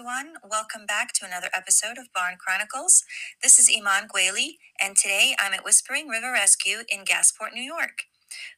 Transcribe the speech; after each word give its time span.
Everyone. 0.00 0.36
Welcome 0.48 0.86
back 0.86 1.12
to 1.12 1.26
another 1.26 1.50
episode 1.54 1.98
of 1.98 2.10
Barn 2.14 2.36
Chronicles. 2.38 3.04
This 3.42 3.58
is 3.58 3.68
Iman 3.68 4.08
Gwaley, 4.08 4.56
and 4.80 4.96
today 4.96 5.34
I'm 5.38 5.52
at 5.52 5.62
Whispering 5.62 6.08
River 6.08 6.32
Rescue 6.32 6.84
in 6.88 7.04
Gasport, 7.04 7.52
New 7.52 7.62
York. 7.62 8.04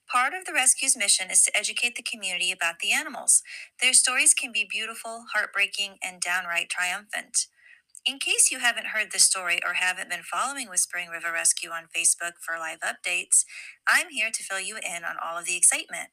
Part 0.09 0.35
of 0.35 0.45
the 0.45 0.53
rescue's 0.53 0.97
mission 0.97 1.33
is 1.33 1.43
to 1.43 1.59
educate 1.59 1.97
the 1.97 2.05
community 2.05 2.53
about 2.53 2.79
the 2.79 2.93
animals. 2.93 3.43
Their 3.81 3.93
stories 3.93 4.35
can 4.35 4.53
be 4.53 4.69
beautiful, 4.71 5.25
heartbreaking, 5.35 5.97
and 6.01 6.21
downright 6.21 6.69
triumphant. 6.71 7.49
In 8.07 8.21
case 8.21 8.53
you 8.53 8.61
haven't 8.61 8.95
heard 8.95 9.11
the 9.11 9.19
story 9.19 9.59
or 9.67 9.73
haven't 9.73 10.11
been 10.11 10.23
following 10.23 10.69
Whispering 10.69 11.09
River 11.09 11.33
Rescue 11.33 11.71
on 11.71 11.91
Facebook 11.91 12.35
for 12.41 12.57
live 12.57 12.87
updates, 12.87 13.45
I'm 13.89 14.11
here 14.11 14.31
to 14.33 14.45
fill 14.45 14.61
you 14.61 14.77
in 14.77 15.03
on 15.03 15.17
all 15.19 15.37
of 15.37 15.47
the 15.47 15.57
excitement. 15.57 16.11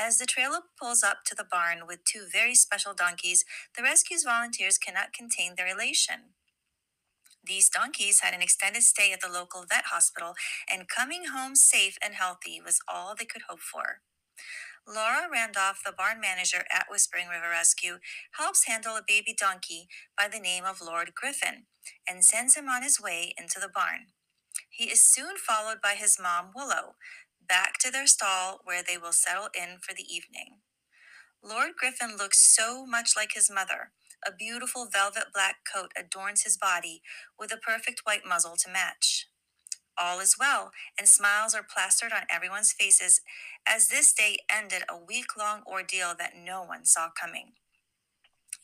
As 0.00 0.18
the 0.18 0.26
trailer 0.26 0.60
pulls 0.80 1.02
up 1.02 1.24
to 1.26 1.34
the 1.34 1.44
barn 1.50 1.86
with 1.86 2.04
two 2.04 2.26
very 2.30 2.54
special 2.54 2.94
donkeys, 2.94 3.44
the 3.76 3.82
rescue's 3.82 4.24
volunteers 4.24 4.78
cannot 4.78 5.12
contain 5.12 5.54
their 5.56 5.66
elation. 5.68 6.34
These 7.44 7.70
donkeys 7.70 8.20
had 8.20 8.34
an 8.34 8.42
extended 8.42 8.82
stay 8.84 9.12
at 9.12 9.20
the 9.20 9.32
local 9.32 9.64
vet 9.68 9.86
hospital, 9.86 10.34
and 10.70 10.88
coming 10.88 11.26
home 11.26 11.56
safe 11.56 11.98
and 12.02 12.14
healthy 12.14 12.60
was 12.64 12.80
all 12.88 13.14
they 13.18 13.24
could 13.24 13.42
hope 13.48 13.60
for. 13.60 14.00
Laura 14.86 15.28
Randolph, 15.30 15.82
the 15.84 15.92
barn 15.92 16.20
manager 16.20 16.64
at 16.70 16.86
Whispering 16.90 17.28
River 17.28 17.50
Rescue, 17.50 17.98
helps 18.38 18.66
handle 18.66 18.96
a 18.96 19.04
baby 19.06 19.34
donkey 19.38 19.88
by 20.16 20.28
the 20.28 20.40
name 20.40 20.64
of 20.64 20.80
Lord 20.80 21.14
Griffin 21.14 21.66
and 22.08 22.24
sends 22.24 22.56
him 22.56 22.68
on 22.68 22.82
his 22.82 23.00
way 23.00 23.34
into 23.38 23.60
the 23.60 23.68
barn. 23.68 24.08
He 24.70 24.84
is 24.90 25.00
soon 25.00 25.36
followed 25.36 25.80
by 25.82 25.94
his 25.94 26.18
mom, 26.20 26.52
Willow, 26.54 26.96
back 27.48 27.78
to 27.80 27.90
their 27.90 28.06
stall 28.06 28.60
where 28.64 28.82
they 28.86 28.98
will 28.98 29.12
settle 29.12 29.48
in 29.54 29.78
for 29.80 29.94
the 29.94 30.02
evening. 30.02 30.60
Lord 31.42 31.72
Griffin 31.78 32.16
looks 32.16 32.40
so 32.40 32.84
much 32.86 33.12
like 33.16 33.32
his 33.34 33.50
mother. 33.50 33.92
A 34.26 34.32
beautiful 34.32 34.88
velvet 34.92 35.26
black 35.32 35.58
coat 35.72 35.92
adorns 35.96 36.42
his 36.42 36.56
body 36.56 37.02
with 37.38 37.52
a 37.52 37.56
perfect 37.56 38.00
white 38.04 38.26
muzzle 38.26 38.56
to 38.56 38.70
match. 38.70 39.26
All 40.00 40.20
is 40.20 40.36
well, 40.38 40.72
and 40.98 41.08
smiles 41.08 41.54
are 41.54 41.66
plastered 41.68 42.12
on 42.12 42.22
everyone's 42.30 42.72
faces 42.72 43.20
as 43.66 43.88
this 43.88 44.12
day 44.12 44.38
ended 44.52 44.82
a 44.88 44.96
week 44.96 45.36
long 45.36 45.62
ordeal 45.66 46.14
that 46.18 46.34
no 46.36 46.62
one 46.62 46.84
saw 46.84 47.08
coming. 47.10 47.52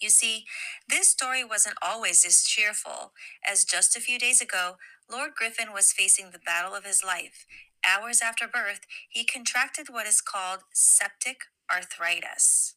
You 0.00 0.10
see, 0.10 0.44
this 0.88 1.08
story 1.08 1.44
wasn't 1.44 1.76
always 1.82 2.24
as 2.26 2.42
cheerful, 2.44 3.12
as 3.48 3.64
just 3.64 3.96
a 3.96 4.00
few 4.00 4.18
days 4.18 4.40
ago, 4.40 4.76
Lord 5.10 5.32
Griffin 5.34 5.72
was 5.72 5.92
facing 5.92 6.30
the 6.30 6.38
battle 6.38 6.74
of 6.74 6.84
his 6.84 7.04
life. 7.04 7.46
Hours 7.86 8.22
after 8.22 8.48
birth, 8.48 8.80
he 9.08 9.24
contracted 9.24 9.88
what 9.90 10.06
is 10.06 10.20
called 10.20 10.60
septic 10.72 11.38
arthritis. 11.72 12.74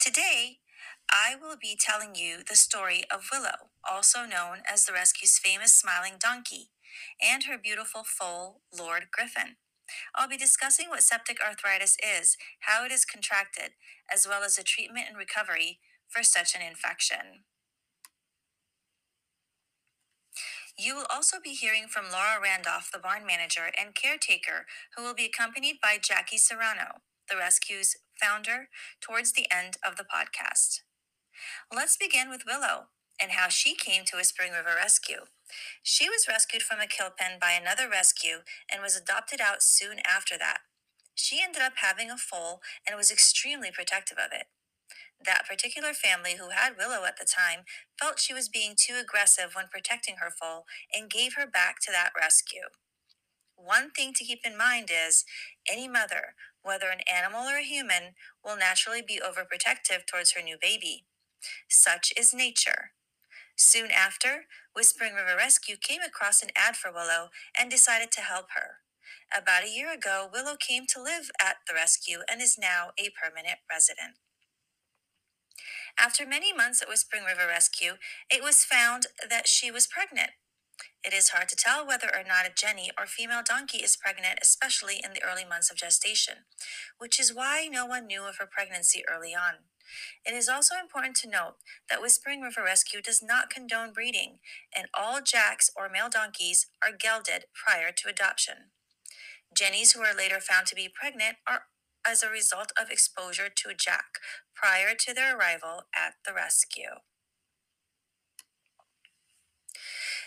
Today, 0.00 0.58
I 1.10 1.36
will 1.40 1.56
be 1.60 1.78
telling 1.78 2.14
you 2.16 2.38
the 2.48 2.56
story 2.56 3.04
of 3.12 3.28
Willow, 3.32 3.70
also 3.90 4.20
known 4.26 4.58
as 4.70 4.84
the 4.84 4.92
rescue's 4.92 5.38
famous 5.38 5.74
smiling 5.74 6.14
donkey, 6.20 6.70
and 7.22 7.44
her 7.44 7.58
beautiful 7.58 8.04
foal, 8.04 8.62
Lord 8.76 9.06
Griffin. 9.12 9.56
I'll 10.14 10.28
be 10.28 10.36
discussing 10.36 10.88
what 10.90 11.02
septic 11.02 11.38
arthritis 11.44 11.96
is, 12.02 12.36
how 12.60 12.84
it 12.84 12.92
is 12.92 13.04
contracted, 13.04 13.72
as 14.12 14.26
well 14.28 14.42
as 14.44 14.56
the 14.56 14.64
treatment 14.64 15.06
and 15.08 15.16
recovery 15.16 15.80
for 16.08 16.22
such 16.22 16.54
an 16.54 16.62
infection. 16.62 17.44
You 20.76 20.96
will 20.96 21.06
also 21.08 21.36
be 21.42 21.50
hearing 21.50 21.86
from 21.88 22.10
Laura 22.10 22.40
Randolph, 22.42 22.90
the 22.92 22.98
barn 22.98 23.24
manager 23.24 23.70
and 23.78 23.94
caretaker, 23.94 24.66
who 24.96 25.02
will 25.02 25.14
be 25.14 25.26
accompanied 25.26 25.80
by 25.80 25.98
Jackie 26.02 26.38
Serrano, 26.38 27.02
the 27.30 27.36
rescue's 27.36 27.96
founder, 28.20 28.68
towards 29.00 29.32
the 29.32 29.46
end 29.52 29.76
of 29.86 29.96
the 29.96 30.04
podcast. 30.04 30.80
Let's 31.72 31.96
begin 31.96 32.28
with 32.28 32.46
Willow 32.46 32.88
and 33.20 33.32
how 33.32 33.48
she 33.48 33.74
came 33.76 34.04
to 34.06 34.16
Whispering 34.16 34.52
River 34.52 34.74
Rescue. 34.76 35.26
She 35.82 36.08
was 36.08 36.26
rescued 36.28 36.62
from 36.62 36.80
a 36.80 36.88
kill 36.88 37.10
pen 37.16 37.38
by 37.40 37.52
another 37.52 37.88
rescue 37.88 38.38
and 38.72 38.82
was 38.82 38.96
adopted 38.96 39.40
out 39.40 39.62
soon 39.62 39.98
after 40.04 40.36
that. 40.38 40.58
She 41.14 41.40
ended 41.42 41.62
up 41.62 41.74
having 41.76 42.10
a 42.10 42.16
foal 42.16 42.60
and 42.86 42.96
was 42.96 43.12
extremely 43.12 43.70
protective 43.70 44.18
of 44.18 44.32
it. 44.32 44.46
That 45.24 45.46
particular 45.48 45.94
family 45.94 46.36
who 46.36 46.50
had 46.50 46.76
Willow 46.76 47.04
at 47.04 47.18
the 47.18 47.26
time 47.26 47.64
felt 48.00 48.20
she 48.20 48.34
was 48.34 48.48
being 48.48 48.74
too 48.76 48.94
aggressive 49.00 49.54
when 49.54 49.66
protecting 49.70 50.16
her 50.16 50.30
foal 50.30 50.64
and 50.94 51.10
gave 51.10 51.34
her 51.34 51.46
back 51.46 51.80
to 51.80 51.92
that 51.92 52.12
rescue. 52.18 52.68
One 53.56 53.90
thing 53.90 54.12
to 54.14 54.24
keep 54.24 54.40
in 54.44 54.56
mind 54.58 54.90
is 54.92 55.24
any 55.70 55.88
mother, 55.88 56.34
whether 56.62 56.88
an 56.88 57.00
animal 57.12 57.48
or 57.48 57.58
a 57.58 57.64
human, 57.64 58.14
will 58.44 58.56
naturally 58.56 59.02
be 59.02 59.20
overprotective 59.20 60.06
towards 60.06 60.32
her 60.32 60.42
new 60.42 60.56
baby. 60.60 61.06
Such 61.68 62.12
is 62.16 62.34
nature. 62.34 62.92
Soon 63.56 63.90
after, 63.90 64.46
Whispering 64.74 65.14
River 65.14 65.36
Rescue 65.36 65.76
came 65.76 66.02
across 66.02 66.42
an 66.42 66.50
ad 66.56 66.76
for 66.76 66.92
Willow 66.92 67.30
and 67.58 67.70
decided 67.70 68.10
to 68.12 68.20
help 68.20 68.48
her. 68.56 68.78
About 69.36 69.64
a 69.64 69.70
year 69.70 69.92
ago, 69.92 70.28
Willow 70.32 70.56
came 70.56 70.86
to 70.88 71.02
live 71.02 71.30
at 71.40 71.58
the 71.68 71.74
rescue 71.74 72.20
and 72.30 72.42
is 72.42 72.58
now 72.58 72.90
a 72.98 73.10
permanent 73.10 73.60
resident. 73.70 74.18
After 75.98 76.26
many 76.26 76.52
months 76.52 76.82
at 76.82 76.88
Whispering 76.88 77.24
River 77.24 77.46
Rescue, 77.48 77.94
it 78.30 78.42
was 78.42 78.64
found 78.64 79.06
that 79.28 79.48
she 79.48 79.70
was 79.70 79.86
pregnant. 79.86 80.30
It 81.04 81.12
is 81.12 81.28
hard 81.30 81.48
to 81.50 81.56
tell 81.56 81.86
whether 81.86 82.08
or 82.08 82.24
not 82.26 82.46
a 82.46 82.52
Jenny 82.54 82.90
or 82.98 83.06
female 83.06 83.42
donkey 83.44 83.78
is 83.78 83.96
pregnant, 83.96 84.38
especially 84.42 85.00
in 85.04 85.12
the 85.12 85.22
early 85.22 85.44
months 85.44 85.70
of 85.70 85.76
gestation, 85.76 86.46
which 86.98 87.20
is 87.20 87.34
why 87.34 87.68
no 87.70 87.86
one 87.86 88.06
knew 88.06 88.22
of 88.24 88.38
her 88.38 88.48
pregnancy 88.50 89.04
early 89.08 89.34
on. 89.34 89.68
It 90.24 90.34
is 90.34 90.48
also 90.48 90.74
important 90.80 91.14
to 91.16 91.28
note 91.28 91.56
that 91.88 92.02
Whispering 92.02 92.40
River 92.40 92.64
Rescue 92.64 93.02
does 93.02 93.22
not 93.22 93.50
condone 93.50 93.92
breeding, 93.92 94.38
and 94.76 94.88
all 94.94 95.20
jacks 95.20 95.70
or 95.76 95.88
male 95.88 96.08
donkeys 96.08 96.66
are 96.82 96.96
gelded 96.96 97.44
prior 97.54 97.92
to 97.92 98.08
adoption. 98.08 98.72
Jennies 99.56 99.92
who 99.92 100.02
are 100.02 100.14
later 100.16 100.40
found 100.40 100.66
to 100.66 100.74
be 100.74 100.88
pregnant 100.88 101.36
are 101.46 101.66
as 102.06 102.22
a 102.22 102.30
result 102.30 102.72
of 102.80 102.90
exposure 102.90 103.48
to 103.48 103.74
jack 103.74 104.18
prior 104.54 104.94
to 104.98 105.14
their 105.14 105.36
arrival 105.36 105.84
at 105.94 106.14
the 106.26 106.32
rescue. 106.32 107.00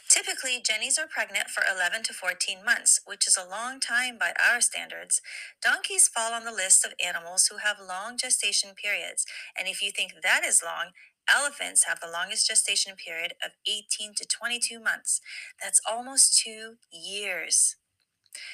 Typically, 0.09 0.61
jennies 0.65 0.97
are 0.97 1.07
pregnant 1.07 1.49
for 1.49 1.63
11 1.69 2.03
to 2.03 2.13
14 2.13 2.63
months, 2.63 3.01
which 3.05 3.27
is 3.27 3.37
a 3.37 3.47
long 3.47 3.79
time 3.79 4.17
by 4.17 4.31
our 4.39 4.61
standards. 4.61 5.21
Donkeys 5.61 6.07
fall 6.07 6.33
on 6.33 6.45
the 6.45 6.51
list 6.51 6.85
of 6.85 6.93
animals 7.03 7.47
who 7.47 7.57
have 7.57 7.77
long 7.85 8.17
gestation 8.17 8.71
periods, 8.73 9.25
and 9.57 9.67
if 9.67 9.81
you 9.81 9.91
think 9.91 10.13
that 10.23 10.43
is 10.45 10.63
long, 10.63 10.91
elephants 11.29 11.83
have 11.83 11.99
the 11.99 12.09
longest 12.09 12.47
gestation 12.47 12.95
period 12.95 13.33
of 13.43 13.51
18 13.67 14.13
to 14.15 14.25
22 14.25 14.79
months. 14.79 15.19
That's 15.61 15.81
almost 15.89 16.39
two 16.39 16.75
years. 16.91 17.75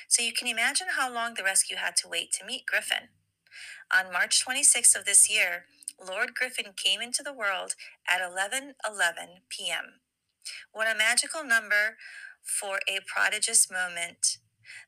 So 0.07 0.21
you 0.23 0.33
can 0.33 0.47
imagine 0.47 0.87
how 0.97 1.13
long 1.13 1.33
the 1.33 1.43
rescue 1.43 1.77
had 1.77 1.95
to 1.97 2.07
wait 2.07 2.31
to 2.33 2.45
meet 2.45 2.65
Griffin. 2.65 3.09
On 3.95 4.11
March 4.11 4.43
26th 4.45 4.95
of 4.95 5.05
this 5.05 5.29
year, 5.29 5.65
Lord 6.03 6.33
Griffin 6.33 6.73
came 6.75 7.01
into 7.01 7.23
the 7.23 7.33
world 7.33 7.75
at 8.09 8.21
11:11 8.21 8.73
p.m. 9.49 10.01
What 10.71 10.87
a 10.93 10.97
magical 10.97 11.43
number 11.43 11.97
for 12.41 12.79
a 12.87 12.99
prodigious 13.05 13.69
moment. 13.71 14.37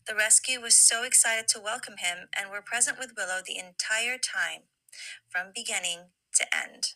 The 0.07 0.15
rescue 0.15 0.59
was 0.59 0.75
so 0.75 1.03
excited 1.03 1.47
to 1.49 1.59
welcome 1.59 1.97
him 1.97 2.29
and 2.37 2.49
were 2.49 2.61
present 2.61 2.99
with 2.99 3.13
Willow 3.15 3.41
the 3.45 3.57
entire 3.57 4.17
time, 4.17 4.63
from 5.29 5.51
beginning 5.53 6.11
to 6.35 6.45
end. 6.55 6.93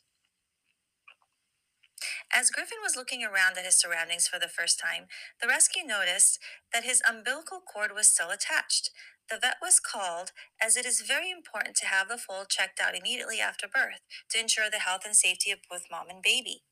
As 2.39 2.51
Griffin 2.51 2.77
was 2.81 2.95
looking 2.95 3.21
around 3.21 3.57
at 3.57 3.65
his 3.65 3.75
surroundings 3.75 4.25
for 4.25 4.39
the 4.39 4.47
first 4.47 4.79
time, 4.79 5.07
the 5.41 5.47
rescue 5.49 5.83
noticed 5.83 6.39
that 6.71 6.85
his 6.85 7.01
umbilical 7.05 7.59
cord 7.59 7.91
was 7.93 8.07
still 8.07 8.29
attached. 8.29 8.91
The 9.29 9.37
vet 9.37 9.57
was 9.61 9.81
called 9.81 10.31
as 10.63 10.77
it 10.77 10.85
is 10.85 11.01
very 11.01 11.29
important 11.29 11.75
to 11.75 11.85
have 11.87 12.07
the 12.07 12.17
foal 12.17 12.45
checked 12.45 12.79
out 12.79 12.95
immediately 12.95 13.41
after 13.41 13.67
birth 13.67 13.99
to 14.29 14.39
ensure 14.39 14.69
the 14.71 14.79
health 14.79 15.01
and 15.03 15.17
safety 15.17 15.51
of 15.51 15.59
both 15.69 15.91
mom 15.91 16.05
and 16.09 16.23
baby. 16.23 16.63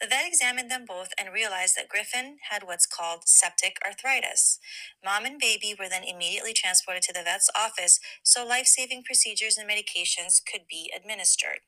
The 0.00 0.08
vet 0.08 0.26
examined 0.26 0.72
them 0.72 0.84
both 0.84 1.10
and 1.16 1.32
realized 1.32 1.76
that 1.76 1.88
Griffin 1.88 2.38
had 2.50 2.64
what's 2.64 2.84
called 2.84 3.28
septic 3.28 3.76
arthritis. 3.86 4.58
Mom 5.04 5.24
and 5.24 5.38
baby 5.38 5.72
were 5.78 5.88
then 5.88 6.02
immediately 6.02 6.52
transported 6.52 7.04
to 7.04 7.12
the 7.12 7.22
vet's 7.22 7.48
office 7.56 8.00
so 8.24 8.44
life 8.44 8.66
saving 8.66 9.04
procedures 9.04 9.56
and 9.56 9.70
medications 9.70 10.42
could 10.44 10.62
be 10.68 10.90
administered. 10.96 11.60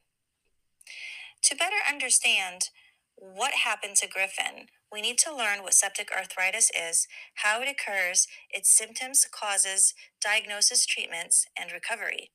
To 1.45 1.55
better 1.55 1.79
understand 1.89 2.71
what 3.19 3.53
happened 3.65 3.97
to 3.97 4.09
Griffin, 4.09 4.67
we 4.93 5.01
need 5.03 5.19
to 5.19 5.35
learn 5.35 5.63
what 5.63 5.75
septic 5.75 6.11
arthritis 6.13 6.71
is, 6.71 7.09
how 7.35 7.61
it 7.61 7.69
occurs, 7.69 8.27
its 8.51 8.71
symptoms, 8.71 9.27
causes, 9.31 9.93
diagnosis, 10.21 10.87
treatments, 10.87 11.47
and 11.59 11.73
recovery. 11.73 12.31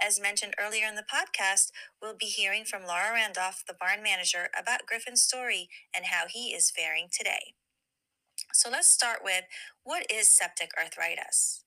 As 0.00 0.20
mentioned 0.20 0.54
earlier 0.58 0.86
in 0.86 0.94
the 0.94 1.02
podcast, 1.02 1.70
we'll 2.00 2.16
be 2.16 2.26
hearing 2.26 2.64
from 2.64 2.84
Laura 2.86 3.12
Randolph, 3.12 3.64
the 3.66 3.74
barn 3.78 4.02
manager, 4.02 4.48
about 4.58 4.86
Griffin's 4.86 5.22
story 5.22 5.68
and 5.94 6.06
how 6.06 6.24
he 6.28 6.54
is 6.54 6.70
faring 6.70 7.08
today. 7.12 7.54
So 8.52 8.70
let's 8.70 8.88
start 8.88 9.20
with 9.22 9.44
what 9.82 10.06
is 10.10 10.28
septic 10.28 10.70
arthritis? 10.78 11.64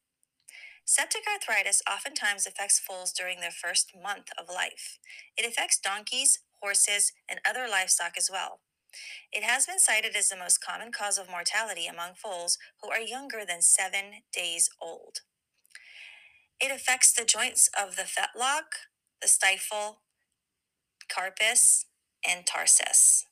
Septic 0.86 1.24
arthritis 1.32 1.82
oftentimes 1.90 2.48
affects 2.48 2.80
foals 2.80 3.14
during 3.14 3.40
their 3.40 3.52
first 3.52 3.92
month 4.02 4.30
of 4.38 4.54
life. 4.54 4.98
It 5.38 5.46
affects 5.46 5.80
donkeys, 5.80 6.40
horses, 6.62 7.14
and 7.30 7.40
other 7.48 7.68
livestock 7.70 8.14
as 8.18 8.30
well. 8.32 8.62
It 9.32 9.44
has 9.44 9.66
been 9.66 9.80
cited 9.80 10.16
as 10.16 10.30
the 10.30 10.38
most 10.38 10.64
common 10.64 10.92
cause 10.92 11.18
of 11.18 11.30
mortality 11.30 11.88
among 11.88 12.16
foals 12.16 12.58
who 12.82 12.90
are 12.90 13.00
younger 13.00 13.44
than 13.48 13.62
seven 13.62 14.24
days 14.34 14.70
old. 14.82 15.20
It 16.60 16.72
affects 16.72 17.14
the 17.14 17.26
joints 17.26 17.70
of 17.80 17.96
the 17.96 18.04
fetlock, 18.04 18.88
the 19.22 19.28
stifle, 19.28 20.02
carpus, 21.10 21.86
and 22.28 22.46
tarsus. 22.46 23.26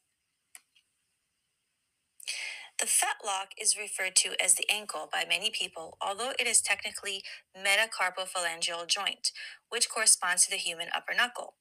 The 2.79 2.85
fetlock 2.85 3.49
is 3.61 3.77
referred 3.77 4.15
to 4.17 4.41
as 4.41 4.53
the 4.53 4.65
ankle 4.69 5.09
by 5.11 5.25
many 5.27 5.51
people, 5.51 5.97
although 6.01 6.31
it 6.39 6.47
is 6.47 6.61
technically 6.61 7.23
metacarpophalangeal 7.55 8.87
joint, 8.87 9.31
which 9.69 9.89
corresponds 9.89 10.45
to 10.45 10.51
the 10.51 10.57
human 10.57 10.87
upper 10.95 11.13
knuckle. 11.13 11.55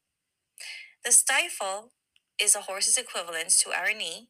The 1.04 1.12
stifle 1.12 1.92
is 2.40 2.54
a 2.54 2.62
horse's 2.62 2.98
equivalent 2.98 3.50
to 3.60 3.70
our 3.70 3.92
knee. 3.94 4.28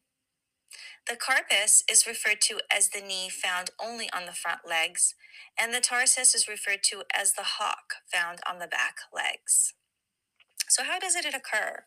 The 1.07 1.15
carpus 1.15 1.83
is 1.89 2.05
referred 2.05 2.41
to 2.41 2.59
as 2.71 2.89
the 2.89 3.01
knee 3.01 3.29
found 3.29 3.71
only 3.83 4.09
on 4.13 4.25
the 4.25 4.33
front 4.33 4.61
legs, 4.67 5.15
and 5.59 5.73
the 5.73 5.81
tarsus 5.81 6.35
is 6.35 6.47
referred 6.47 6.83
to 6.83 7.03
as 7.13 7.33
the 7.33 7.57
hock 7.57 7.95
found 8.13 8.39
on 8.47 8.59
the 8.59 8.67
back 8.67 8.97
legs. 9.13 9.73
So, 10.67 10.83
how 10.83 10.99
does 10.99 11.15
it 11.15 11.25
occur? 11.25 11.85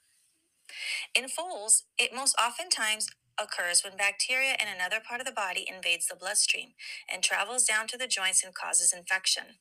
In 1.15 1.29
foals, 1.29 1.85
it 1.99 2.15
most 2.15 2.37
oftentimes 2.41 3.09
occurs 3.41 3.85
when 3.85 3.97
bacteria 3.97 4.57
in 4.61 4.69
another 4.69 5.01
part 5.07 5.21
of 5.21 5.27
the 5.27 5.33
body 5.33 5.67
invades 5.69 6.07
the 6.09 6.17
bloodstream 6.17 6.71
and 7.13 7.23
travels 7.23 7.65
down 7.65 7.87
to 7.89 7.99
the 7.99 8.09
joints 8.09 8.43
and 8.43 8.55
causes 8.55 8.93
infection. 8.93 9.59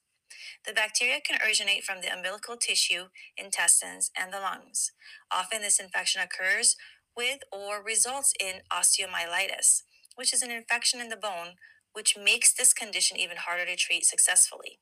The 0.66 0.74
bacteria 0.74 1.20
can 1.22 1.40
originate 1.42 1.84
from 1.84 2.02
the 2.02 2.14
umbilical 2.14 2.58
tissue, 2.58 3.06
intestines, 3.38 4.12
and 4.18 4.34
the 4.34 4.40
lungs. 4.40 4.92
Often, 5.32 5.62
this 5.62 5.80
infection 5.80 6.22
occurs 6.22 6.76
with 7.16 7.40
or 7.52 7.84
results 7.84 8.34
in 8.40 8.62
osteomyelitis, 8.72 9.84
which 10.16 10.34
is 10.34 10.42
an 10.42 10.52
infection 10.52 11.02
in 11.02 11.10
the 11.10 11.18
bone, 11.18 11.56
which 11.94 12.18
makes 12.18 12.54
this 12.54 12.74
condition 12.74 13.18
even 13.18 13.38
harder 13.38 13.66
to 13.66 13.76
treat 13.76 14.06
successfully. 14.06 14.80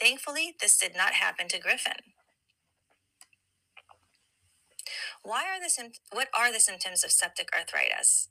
Thankfully, 0.00 0.56
this 0.60 0.78
did 0.78 0.96
not 0.96 1.14
happen 1.14 1.48
to 1.48 1.58
Griffin. 1.60 2.02
Why 5.22 5.44
are 5.44 5.60
the 5.60 5.68
what 6.12 6.28
are 6.38 6.52
the 6.52 6.60
symptoms 6.60 7.04
of 7.04 7.12
septic 7.12 7.48
arthritis? 7.56 8.28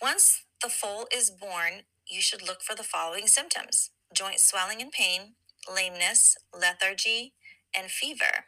Once 0.00 0.44
the 0.62 0.68
foal 0.68 1.08
is 1.14 1.30
born, 1.30 1.84
you 2.08 2.20
should 2.22 2.42
look 2.46 2.62
for 2.62 2.74
the 2.74 2.84
following 2.84 3.26
symptoms: 3.28 3.90
joint 4.16 4.40
swelling 4.40 4.82
and 4.82 4.92
pain, 4.92 5.34
lameness, 5.72 6.36
lethargy, 6.54 7.34
and 7.76 7.90
fever. 7.90 8.46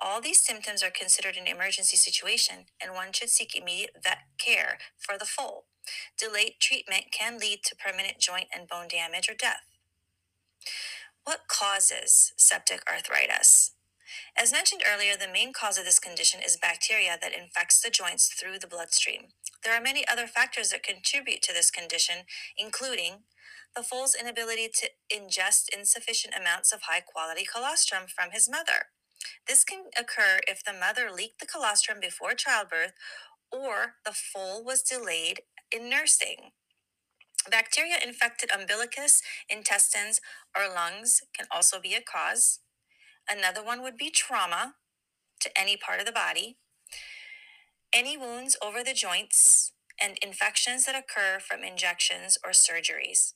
All 0.00 0.20
these 0.20 0.44
symptoms 0.44 0.82
are 0.82 0.90
considered 0.90 1.36
an 1.36 1.46
emergency 1.48 1.96
situation, 1.96 2.66
and 2.82 2.94
one 2.94 3.12
should 3.12 3.30
seek 3.30 3.56
immediate 3.56 3.96
vet 4.02 4.18
care 4.38 4.78
for 4.98 5.18
the 5.18 5.26
foal. 5.26 5.66
Delayed 6.18 6.54
treatment 6.60 7.06
can 7.12 7.38
lead 7.38 7.60
to 7.64 7.76
permanent 7.76 8.18
joint 8.18 8.48
and 8.54 8.68
bone 8.68 8.88
damage 8.88 9.28
or 9.28 9.34
death. 9.34 9.64
What 11.24 11.48
causes 11.48 12.32
septic 12.36 12.82
arthritis? 12.90 13.72
As 14.36 14.52
mentioned 14.52 14.82
earlier, 14.86 15.16
the 15.16 15.28
main 15.32 15.52
cause 15.52 15.78
of 15.78 15.84
this 15.84 16.00
condition 16.00 16.40
is 16.44 16.56
bacteria 16.56 17.18
that 17.20 17.34
infects 17.34 17.80
the 17.80 17.90
joints 17.90 18.28
through 18.28 18.58
the 18.60 18.68
bloodstream. 18.68 19.28
There 19.64 19.74
are 19.74 19.82
many 19.82 20.08
other 20.08 20.26
factors 20.26 20.70
that 20.70 20.82
contribute 20.82 21.42
to 21.42 21.52
this 21.54 21.70
condition, 21.70 22.24
including 22.58 23.24
the 23.76 23.82
foal's 23.82 24.14
inability 24.14 24.68
to 24.68 24.90
ingest 25.12 25.68
insufficient 25.76 26.34
amounts 26.38 26.72
of 26.72 26.82
high 26.82 27.00
quality 27.00 27.44
colostrum 27.50 28.04
from 28.08 28.30
his 28.32 28.48
mother. 28.48 28.90
This 29.46 29.64
can 29.64 29.84
occur 29.98 30.40
if 30.48 30.64
the 30.64 30.72
mother 30.72 31.10
leaked 31.10 31.40
the 31.40 31.46
colostrum 31.46 31.98
before 32.00 32.34
childbirth 32.34 32.92
or 33.52 33.94
the 34.04 34.12
foal 34.12 34.64
was 34.64 34.82
delayed 34.82 35.42
in 35.72 35.88
nursing. 35.88 36.52
Bacteria 37.50 37.96
infected 38.04 38.50
umbilicus, 38.52 39.22
intestines, 39.48 40.20
or 40.56 40.72
lungs 40.72 41.22
can 41.36 41.46
also 41.50 41.80
be 41.80 41.94
a 41.94 42.02
cause. 42.02 42.60
Another 43.28 43.64
one 43.64 43.82
would 43.82 43.96
be 43.96 44.10
trauma 44.10 44.74
to 45.40 45.58
any 45.58 45.76
part 45.76 46.00
of 46.00 46.06
the 46.06 46.12
body, 46.12 46.58
any 47.92 48.16
wounds 48.16 48.56
over 48.62 48.84
the 48.84 48.92
joints, 48.92 49.72
and 50.00 50.18
infections 50.22 50.86
that 50.86 50.94
occur 50.94 51.38
from 51.40 51.64
injections 51.64 52.38
or 52.44 52.50
surgeries. 52.50 53.32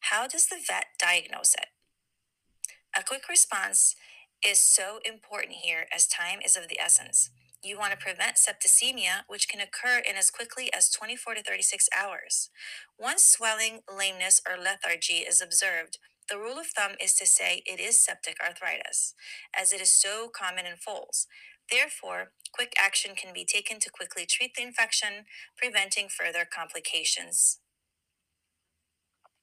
How 0.00 0.26
does 0.26 0.46
the 0.46 0.56
vet 0.66 0.86
diagnose 0.98 1.54
it? 1.54 1.66
A 2.96 3.04
quick 3.04 3.28
response 3.28 3.94
is 4.44 4.58
so 4.58 4.98
important 5.04 5.58
here 5.62 5.86
as 5.94 6.06
time 6.06 6.40
is 6.44 6.56
of 6.56 6.68
the 6.68 6.80
essence. 6.80 7.30
You 7.62 7.78
want 7.78 7.92
to 7.92 7.98
prevent 7.98 8.36
septicemia, 8.36 9.24
which 9.28 9.48
can 9.48 9.60
occur 9.60 9.98
in 10.08 10.16
as 10.16 10.30
quickly 10.30 10.72
as 10.72 10.90
24 10.90 11.34
to 11.34 11.42
36 11.42 11.88
hours. 11.96 12.48
Once 12.98 13.22
swelling, 13.22 13.80
lameness, 13.86 14.40
or 14.48 14.56
lethargy 14.56 15.24
is 15.28 15.42
observed, 15.42 15.98
the 16.30 16.38
rule 16.38 16.58
of 16.58 16.66
thumb 16.68 16.92
is 17.02 17.14
to 17.16 17.26
say 17.26 17.62
it 17.66 17.78
is 17.78 17.98
septic 17.98 18.36
arthritis, 18.42 19.14
as 19.54 19.72
it 19.72 19.80
is 19.80 19.90
so 19.90 20.28
common 20.28 20.64
in 20.64 20.76
foals. 20.76 21.26
Therefore, 21.70 22.32
quick 22.52 22.72
action 22.78 23.14
can 23.14 23.34
be 23.34 23.44
taken 23.44 23.78
to 23.80 23.90
quickly 23.90 24.26
treat 24.26 24.54
the 24.54 24.62
infection, 24.62 25.26
preventing 25.56 26.08
further 26.08 26.48
complications. 26.50 27.58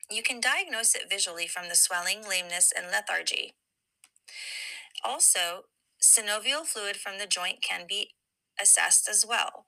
You 0.10 0.24
can 0.24 0.40
diagnose 0.40 0.96
it 0.96 1.10
visually 1.10 1.48
from 1.48 1.68
the 1.70 1.76
swelling, 1.76 2.24
lameness, 2.28 2.72
and 2.76 2.88
lethargy. 2.88 3.56
Also, 5.04 5.66
synovial 6.02 6.66
fluid 6.66 6.98
from 6.98 7.18
the 7.20 7.28
joint 7.28 7.62
can 7.62 7.86
be 7.88 8.12
assessed 8.62 9.10
as 9.10 9.26
well. 9.28 9.66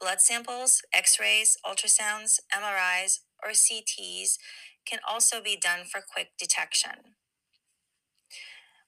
Blood 0.00 0.20
samples, 0.20 0.82
x 0.92 1.18
rays, 1.20 1.56
ultrasounds, 1.64 2.40
MRIs, 2.54 3.20
or 3.42 3.50
CTs 3.50 4.38
can 4.86 5.00
also 5.08 5.40
be 5.40 5.56
done 5.56 5.84
for 5.84 6.00
quick 6.00 6.30
detection. 6.38 7.14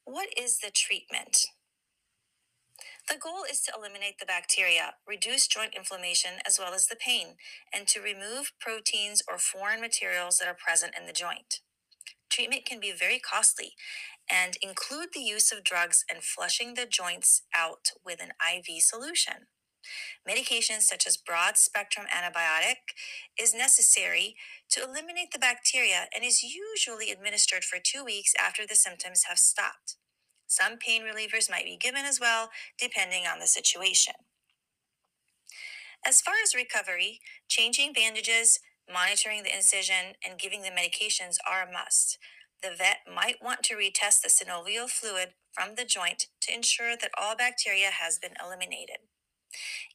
What 0.04 0.28
is 0.36 0.58
the 0.58 0.70
treatment? 0.70 1.46
The 3.08 3.18
goal 3.18 3.44
is 3.50 3.60
to 3.62 3.72
eliminate 3.76 4.18
the 4.18 4.26
bacteria, 4.26 4.94
reduce 5.06 5.46
joint 5.48 5.74
inflammation 5.74 6.40
as 6.46 6.58
well 6.58 6.74
as 6.74 6.86
the 6.86 6.96
pain, 6.96 7.36
and 7.72 7.86
to 7.88 8.00
remove 8.00 8.52
proteins 8.60 9.22
or 9.28 9.38
foreign 9.38 9.80
materials 9.80 10.38
that 10.38 10.48
are 10.48 10.54
present 10.54 10.94
in 10.98 11.06
the 11.06 11.12
joint. 11.12 11.60
Treatment 12.30 12.64
can 12.64 12.80
be 12.80 12.92
very 12.92 13.18
costly 13.18 13.72
and 14.30 14.56
include 14.62 15.08
the 15.12 15.20
use 15.20 15.50
of 15.50 15.64
drugs 15.64 16.04
and 16.10 16.22
flushing 16.22 16.74
the 16.74 16.86
joints 16.86 17.42
out 17.54 17.88
with 18.04 18.22
an 18.22 18.32
IV 18.40 18.82
solution. 18.82 19.48
Medications 20.28 20.82
such 20.82 21.06
as 21.06 21.16
broad 21.16 21.56
spectrum 21.56 22.06
antibiotic 22.14 22.94
is 23.40 23.54
necessary 23.54 24.36
to 24.70 24.82
eliminate 24.84 25.32
the 25.32 25.38
bacteria 25.38 26.06
and 26.14 26.24
is 26.24 26.42
usually 26.42 27.10
administered 27.10 27.64
for 27.64 27.78
two 27.82 28.04
weeks 28.04 28.34
after 28.40 28.66
the 28.66 28.76
symptoms 28.76 29.24
have 29.28 29.38
stopped. 29.38 29.96
Some 30.50 30.78
pain 30.78 31.02
relievers 31.02 31.48
might 31.48 31.64
be 31.64 31.76
given 31.76 32.04
as 32.04 32.18
well, 32.18 32.50
depending 32.76 33.22
on 33.24 33.38
the 33.38 33.46
situation. 33.46 34.14
As 36.04 36.20
far 36.20 36.34
as 36.42 36.56
recovery, 36.56 37.20
changing 37.48 37.92
bandages, 37.92 38.58
monitoring 38.92 39.44
the 39.44 39.54
incision, 39.54 40.16
and 40.26 40.40
giving 40.40 40.62
the 40.62 40.70
medications 40.70 41.36
are 41.48 41.62
a 41.62 41.72
must. 41.72 42.18
The 42.64 42.74
vet 42.76 42.98
might 43.06 43.36
want 43.40 43.62
to 43.64 43.76
retest 43.76 44.22
the 44.22 44.28
synovial 44.28 44.90
fluid 44.90 45.34
from 45.52 45.76
the 45.76 45.84
joint 45.84 46.26
to 46.40 46.52
ensure 46.52 46.96
that 46.96 47.12
all 47.16 47.36
bacteria 47.36 47.90
has 47.92 48.18
been 48.18 48.34
eliminated. 48.44 48.98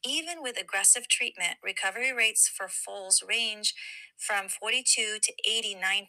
Even 0.06 0.42
with 0.42 0.58
aggressive 0.58 1.10
treatment, 1.10 1.58
recovery 1.62 2.14
rates 2.14 2.48
for 2.48 2.70
foals 2.70 3.22
range 3.28 3.74
from 4.18 4.48
42 4.48 5.18
to 5.22 5.34
89%. 5.46 6.08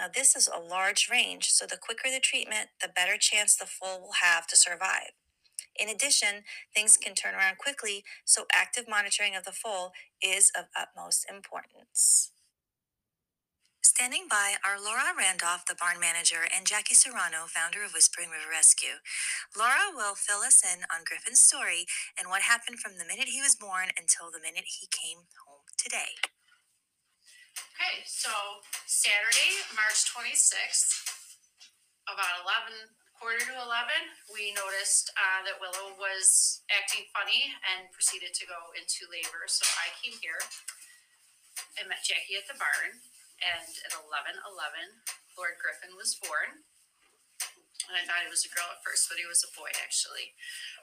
Now, 0.00 0.08
this 0.08 0.34
is 0.34 0.48
a 0.48 0.58
large 0.58 1.10
range, 1.12 1.50
so 1.50 1.66
the 1.66 1.76
quicker 1.76 2.08
the 2.10 2.20
treatment, 2.20 2.70
the 2.80 2.88
better 2.88 3.18
chance 3.20 3.54
the 3.54 3.66
foal 3.66 4.00
will 4.00 4.16
have 4.22 4.46
to 4.46 4.56
survive. 4.56 5.12
In 5.78 5.90
addition, 5.90 6.48
things 6.74 6.96
can 6.96 7.14
turn 7.14 7.34
around 7.34 7.58
quickly, 7.58 8.02
so 8.24 8.46
active 8.50 8.88
monitoring 8.88 9.36
of 9.36 9.44
the 9.44 9.52
foal 9.52 9.92
is 10.22 10.50
of 10.56 10.72
utmost 10.74 11.28
importance. 11.28 12.32
Standing 13.82 14.24
by 14.30 14.56
are 14.64 14.80
Laura 14.80 15.12
Randolph, 15.12 15.66
the 15.68 15.76
barn 15.76 16.00
manager, 16.00 16.48
and 16.48 16.64
Jackie 16.64 16.94
Serrano, 16.94 17.44
founder 17.44 17.84
of 17.84 17.92
Whispering 17.92 18.30
River 18.30 18.48
Rescue. 18.50 19.04
Laura 19.52 19.92
will 19.94 20.14
fill 20.14 20.40
us 20.40 20.64
in 20.64 20.84
on 20.88 21.04
Griffin's 21.04 21.40
story 21.40 21.84
and 22.18 22.30
what 22.30 22.48
happened 22.48 22.80
from 22.80 22.96
the 22.96 23.04
minute 23.04 23.28
he 23.28 23.42
was 23.42 23.54
born 23.54 23.92
until 24.00 24.32
the 24.32 24.40
minute 24.40 24.64
he 24.80 24.88
came 24.88 25.28
home 25.44 25.68
today. 25.76 26.16
Okay, 27.56 28.04
so 28.06 28.30
Saturday, 28.86 29.60
March 29.74 30.06
twenty-sixth, 30.10 31.00
about 32.06 32.44
eleven, 32.44 32.92
quarter 33.16 33.40
to 33.40 33.56
eleven, 33.56 34.00
we 34.32 34.52
noticed 34.52 35.10
uh, 35.16 35.44
that 35.48 35.60
Willow 35.60 35.96
was 35.96 36.60
acting 36.70 37.08
funny 37.12 37.50
and 37.72 37.90
proceeded 37.90 38.36
to 38.36 38.44
go 38.48 38.72
into 38.76 39.08
labor. 39.08 39.48
So 39.48 39.64
I 39.80 39.92
came 39.98 40.16
here. 40.20 40.38
I 41.78 41.86
met 41.88 42.04
Jackie 42.04 42.36
at 42.36 42.44
the 42.48 42.56
barn, 42.56 43.00
and 43.40 43.70
at 43.84 43.92
eleven 43.96 44.36
eleven, 44.44 45.04
Lord 45.34 45.56
Griffin 45.56 45.96
was 45.96 46.16
born. 46.20 46.64
And 47.88 47.96
I 47.98 48.04
thought 48.06 48.22
it 48.22 48.30
was 48.30 48.46
a 48.46 48.52
girl 48.52 48.70
at 48.70 48.84
first, 48.86 49.10
but 49.10 49.18
he 49.18 49.26
was 49.26 49.42
a 49.42 49.50
boy 49.56 49.72
actually. 49.82 50.36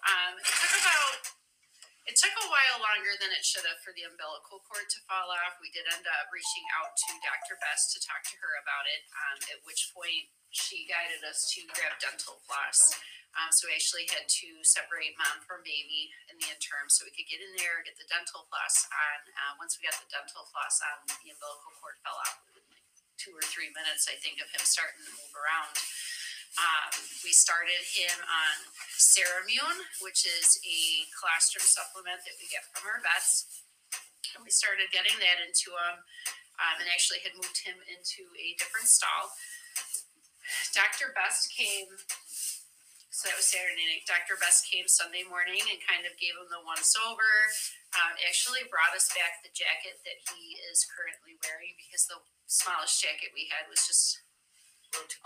Um, 0.03 0.35
it 0.35 0.43
took 0.43 0.75
about 0.75 1.21
it 2.07 2.15
took 2.15 2.31
a 2.31 2.47
while 2.47 2.79
longer 2.79 3.19
than 3.19 3.35
it 3.35 3.43
should 3.43 3.67
have 3.67 3.83
for 3.83 3.91
the 3.91 4.07
umbilical 4.07 4.63
cord 4.63 4.87
to 4.87 4.99
fall 5.11 5.27
off. 5.27 5.59
We 5.59 5.67
did 5.75 5.83
end 5.91 6.07
up 6.07 6.31
reaching 6.31 6.63
out 6.79 6.95
to 6.95 7.11
Dr. 7.19 7.59
Best 7.59 7.91
to 7.93 7.99
talk 7.99 8.23
to 8.31 8.39
her 8.39 8.55
about 8.63 8.87
it, 8.87 9.03
um, 9.11 9.37
at 9.51 9.59
which 9.67 9.91
point 9.91 10.31
she 10.55 10.87
guided 10.87 11.19
us 11.27 11.51
to 11.51 11.67
grab 11.75 11.99
dental 11.99 12.39
floss. 12.47 12.95
Um, 13.35 13.51
so 13.51 13.67
we 13.67 13.75
actually 13.75 14.07
had 14.07 14.25
to 14.25 14.49
separate 14.63 15.19
mom 15.19 15.43
from 15.43 15.61
baby 15.67 16.09
in 16.31 16.39
the 16.39 16.47
interim 16.47 16.87
so 16.87 17.03
we 17.03 17.11
could 17.11 17.27
get 17.27 17.43
in 17.43 17.53
there, 17.59 17.83
get 17.83 17.99
the 17.99 18.07
dental 18.07 18.47
floss 18.47 18.87
on. 18.87 19.19
Uh, 19.35 19.53
once 19.59 19.75
we 19.75 19.85
got 19.85 19.99
the 19.99 20.07
dental 20.07 20.47
floss 20.47 20.79
on, 20.79 21.05
the 21.11 21.29
umbilical 21.35 21.75
cord 21.77 21.99
fell 22.01 22.17
out 22.23 22.39
two 23.19 23.35
or 23.35 23.43
three 23.51 23.69
minutes, 23.73 24.07
I 24.07 24.15
think, 24.17 24.39
of 24.39 24.47
him 24.53 24.63
starting 24.63 25.03
to 25.03 25.11
move 25.11 25.33
around. 25.35 25.75
We 27.27 27.35
started 27.35 27.83
him 27.91 28.23
on 28.23 28.55
Seramune, 28.95 29.83
which 29.99 30.23
is 30.23 30.55
a 30.63 30.79
colostrum 31.11 31.67
supplement 31.67 32.23
that 32.23 32.39
we 32.39 32.47
get 32.47 32.63
from 32.71 32.87
our 32.87 33.03
vets. 33.03 33.67
And 34.31 34.47
we 34.47 34.51
started 34.55 34.87
getting 34.95 35.19
that 35.19 35.43
into 35.43 35.75
him 35.75 36.07
um, 36.55 36.75
and 36.79 36.87
actually 36.87 37.19
had 37.27 37.35
moved 37.35 37.59
him 37.67 37.83
into 37.91 38.31
a 38.39 38.55
different 38.55 38.87
stall. 38.87 39.35
Dr. 40.71 41.11
Best 41.11 41.51
came, 41.51 41.99
so 43.11 43.27
that 43.27 43.35
was 43.35 43.51
Saturday 43.51 43.83
night. 43.83 44.07
Dr. 44.07 44.39
Best 44.39 44.63
came 44.71 44.87
Sunday 44.87 45.27
morning 45.27 45.59
and 45.67 45.83
kind 45.83 46.07
of 46.07 46.15
gave 46.15 46.31
him 46.31 46.47
the 46.47 46.63
once 46.63 46.95
over. 46.95 47.27
Um, 47.91 48.15
actually 48.23 48.71
brought 48.71 48.95
us 48.95 49.11
back 49.11 49.43
the 49.43 49.51
jacket 49.51 49.99
that 50.07 50.23
he 50.31 50.55
is 50.71 50.87
currently 50.87 51.35
wearing 51.43 51.75
because 51.75 52.07
the 52.07 52.23
smallest 52.47 53.03
jacket 53.03 53.35
we 53.35 53.51
had 53.51 53.67
was 53.67 53.83
just 53.83 54.23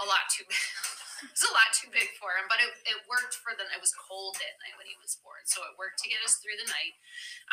a 0.01 0.05
lot 0.09 0.25
too 0.33 0.49
big. 0.49 0.57
it 1.21 1.33
was 1.33 1.45
a 1.45 1.53
lot 1.53 1.69
too 1.73 1.89
big 1.93 2.09
for 2.17 2.33
him, 2.37 2.49
but 2.49 2.57
it, 2.57 2.73
it 2.89 3.05
worked 3.05 3.37
for 3.37 3.53
the. 3.53 3.65
It 3.69 3.81
was 3.81 3.93
cold 3.93 4.37
that 4.41 4.57
night 4.61 4.77
when 4.77 4.89
he 4.89 4.97
was 4.97 5.17
born, 5.21 5.45
so 5.45 5.61
it 5.69 5.77
worked 5.77 6.01
to 6.01 6.09
get 6.09 6.21
us 6.25 6.41
through 6.41 6.57
the 6.57 6.69
night. 6.69 6.97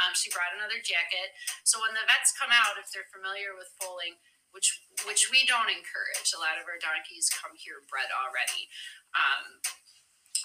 Um, 0.00 0.16
she 0.16 0.32
brought 0.32 0.56
another 0.56 0.80
jacket, 0.80 1.36
so 1.68 1.80
when 1.80 1.92
the 1.92 2.04
vets 2.08 2.32
come 2.32 2.50
out, 2.52 2.80
if 2.80 2.88
they're 2.90 3.08
familiar 3.12 3.52
with 3.52 3.72
foaling, 3.76 4.16
which 4.56 4.80
which 5.04 5.28
we 5.28 5.44
don't 5.44 5.68
encourage, 5.68 6.32
a 6.32 6.40
lot 6.40 6.56
of 6.56 6.64
our 6.64 6.80
donkeys 6.80 7.28
come 7.28 7.54
here 7.54 7.84
bred 7.86 8.08
already. 8.08 8.72
Um, 9.12 9.60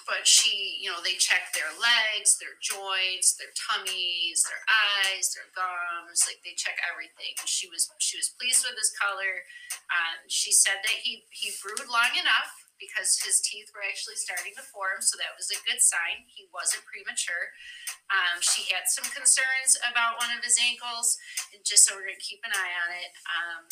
but 0.04 0.28
she, 0.28 0.76
you 0.84 0.92
know, 0.92 1.00
they 1.00 1.16
check 1.16 1.54
their 1.56 1.72
legs, 1.72 2.36
their 2.36 2.60
joints, 2.60 3.40
their 3.40 3.52
tummies, 3.56 4.44
their 4.44 4.60
eyes, 4.68 5.32
their 5.32 5.48
gums, 5.56 6.28
like 6.28 6.44
they 6.44 6.52
check 6.58 6.76
everything. 6.84 7.32
She 7.48 7.68
was 7.72 7.88
she 7.98 8.20
was 8.20 8.36
pleased 8.36 8.68
with 8.68 8.76
his 8.76 8.92
color. 8.92 9.48
Um, 9.88 10.28
she 10.28 10.52
said 10.52 10.84
that 10.84 11.00
he 11.00 11.24
he 11.32 11.56
brewed 11.62 11.88
long 11.88 12.12
enough 12.18 12.63
because 12.78 13.20
his 13.22 13.40
teeth 13.40 13.70
were 13.72 13.84
actually 13.84 14.18
starting 14.18 14.52
to 14.58 14.64
form, 14.64 15.00
so 15.00 15.16
that 15.16 15.34
was 15.38 15.48
a 15.50 15.58
good 15.62 15.80
sign. 15.80 16.26
He 16.26 16.50
wasn't 16.50 16.86
premature. 16.86 17.54
Um, 18.10 18.42
she 18.42 18.68
had 18.70 18.90
some 18.90 19.08
concerns 19.10 19.78
about 19.86 20.20
one 20.20 20.34
of 20.34 20.44
his 20.44 20.58
ankles, 20.60 21.16
and 21.54 21.64
just 21.64 21.86
so 21.86 21.94
we're 21.94 22.10
gonna 22.10 22.20
keep 22.20 22.42
an 22.42 22.52
eye 22.52 22.74
on 22.74 22.90
it. 22.94 23.12
Um, 23.26 23.62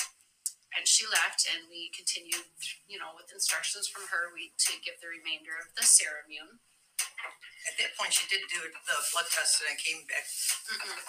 and 0.72 0.88
she 0.88 1.04
left, 1.04 1.44
and 1.44 1.68
we 1.68 1.92
continued, 1.92 2.48
you 2.88 2.96
know, 2.96 3.12
with 3.12 3.28
instructions 3.28 3.84
from 3.88 4.08
her, 4.08 4.32
we 4.32 4.56
to 4.56 4.80
give 4.80 4.96
the 5.04 5.12
remainder 5.12 5.52
of 5.60 5.68
the 5.76 5.84
Seramune. 5.84 6.64
At 7.68 7.78
that 7.78 7.92
point, 7.94 8.10
she 8.10 8.26
did 8.26 8.42
do 8.50 8.58
the 8.58 8.98
blood 9.14 9.28
test 9.30 9.62
and 9.62 9.70
it 9.70 9.78
came 9.78 10.02
back. 10.10 10.26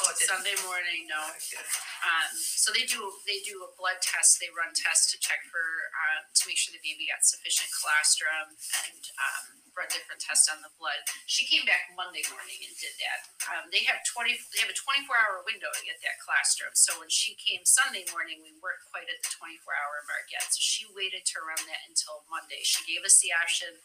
Oh, 0.02 0.10
it 0.12 0.22
didn't. 0.22 0.30
Sunday 0.30 0.58
morning, 0.68 1.10
no. 1.10 1.22
Um, 1.22 2.32
so 2.38 2.70
they 2.70 2.86
do 2.86 3.02
they 3.26 3.42
do 3.42 3.66
a 3.66 3.72
blood 3.74 4.00
test. 4.06 4.38
They 4.38 4.54
run 4.54 4.72
tests 4.78 5.10
to 5.14 5.18
check 5.18 5.42
for 5.50 5.64
um, 5.98 6.30
to 6.30 6.42
make 6.46 6.58
sure 6.62 6.74
the 6.76 6.84
baby 6.84 7.10
got 7.10 7.26
sufficient 7.26 7.74
colostrum 7.74 8.54
and 8.86 9.02
um, 9.18 9.46
run 9.74 9.90
different 9.90 10.22
tests 10.22 10.46
on 10.52 10.62
the 10.62 10.70
blood. 10.78 11.02
She 11.26 11.50
came 11.50 11.66
back 11.66 11.90
Monday 11.98 12.22
morning 12.30 12.60
and 12.62 12.74
did 12.78 12.94
that. 13.02 13.20
Um, 13.50 13.74
they 13.74 13.82
have 13.90 14.06
twenty 14.06 14.38
they 14.54 14.62
have 14.62 14.70
a 14.72 14.78
twenty 14.78 15.04
four 15.10 15.18
hour 15.18 15.42
window 15.48 15.74
to 15.74 15.84
get 15.88 15.98
that 16.06 16.22
colostrum. 16.22 16.74
So 16.78 16.96
when 17.02 17.10
she 17.10 17.34
came 17.40 17.66
Sunday 17.66 18.06
morning, 18.14 18.46
we 18.46 18.54
weren't 18.62 18.84
quite 18.94 19.10
at 19.10 19.20
the 19.26 19.32
twenty 19.34 19.58
four 19.66 19.74
hour 19.74 20.06
mark 20.06 20.30
yet. 20.30 20.46
So 20.54 20.62
she 20.62 20.86
waited 20.94 21.26
to 21.34 21.42
run 21.42 21.62
that 21.66 21.84
until 21.90 22.24
Monday. 22.30 22.62
She 22.62 22.86
gave 22.86 23.02
us 23.04 23.18
the 23.20 23.34
option. 23.34 23.82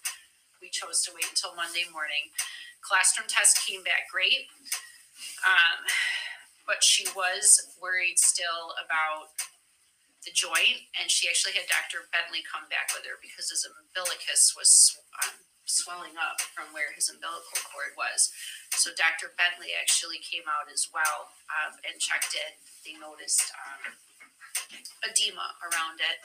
We 0.61 0.69
chose 0.71 1.03
to 1.07 1.15
wait 1.15 1.27
until 1.31 1.55
Monday 1.55 1.87
morning. 1.91 2.35
Colostrum 2.83 3.31
test 3.31 3.63
came 3.63 3.87
back 3.87 4.11
great. 4.11 4.51
Um, 5.47 5.87
but 6.67 6.83
she 6.83 7.07
was 7.15 7.75
worried 7.81 8.19
still 8.19 8.75
about 8.79 9.33
the 10.27 10.35
joint, 10.35 10.85
and 10.99 11.09
she 11.09 11.31
actually 11.31 11.55
had 11.55 11.71
Dr. 11.71 12.11
Bentley 12.11 12.43
come 12.43 12.67
back 12.69 12.91
with 12.93 13.07
her 13.07 13.17
because 13.23 13.49
his 13.49 13.65
umbilicus 13.65 14.53
was 14.59 14.99
um, 15.25 15.41
swelling 15.65 16.19
up 16.19 16.43
from 16.43 16.75
where 16.75 16.91
his 16.93 17.09
umbilical 17.09 17.61
cord 17.71 17.95
was. 17.95 18.35
So 18.75 18.91
Dr. 18.93 19.33
Bentley 19.39 19.73
actually 19.79 20.19
came 20.19 20.45
out 20.51 20.67
as 20.69 20.91
well 20.91 21.33
um, 21.49 21.79
and 21.87 21.97
checked 22.03 22.35
it. 22.35 22.59
They 22.83 22.99
noticed 22.99 23.49
um, 23.55 23.95
edema 25.07 25.55
around 25.65 26.03
it. 26.03 26.19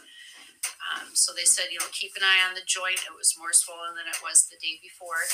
Um, 0.93 1.15
so 1.15 1.33
they 1.33 1.47
said, 1.47 1.71
you 1.71 1.79
know, 1.79 1.89
keep 1.91 2.13
an 2.15 2.23
eye 2.23 2.43
on 2.45 2.53
the 2.55 2.65
joint. 2.67 3.03
It 3.07 3.15
was 3.15 3.35
more 3.39 3.51
swollen 3.55 3.95
than 3.97 4.07
it 4.07 4.21
was 4.23 4.47
the 4.47 4.59
day 4.61 4.77
before. 4.83 5.25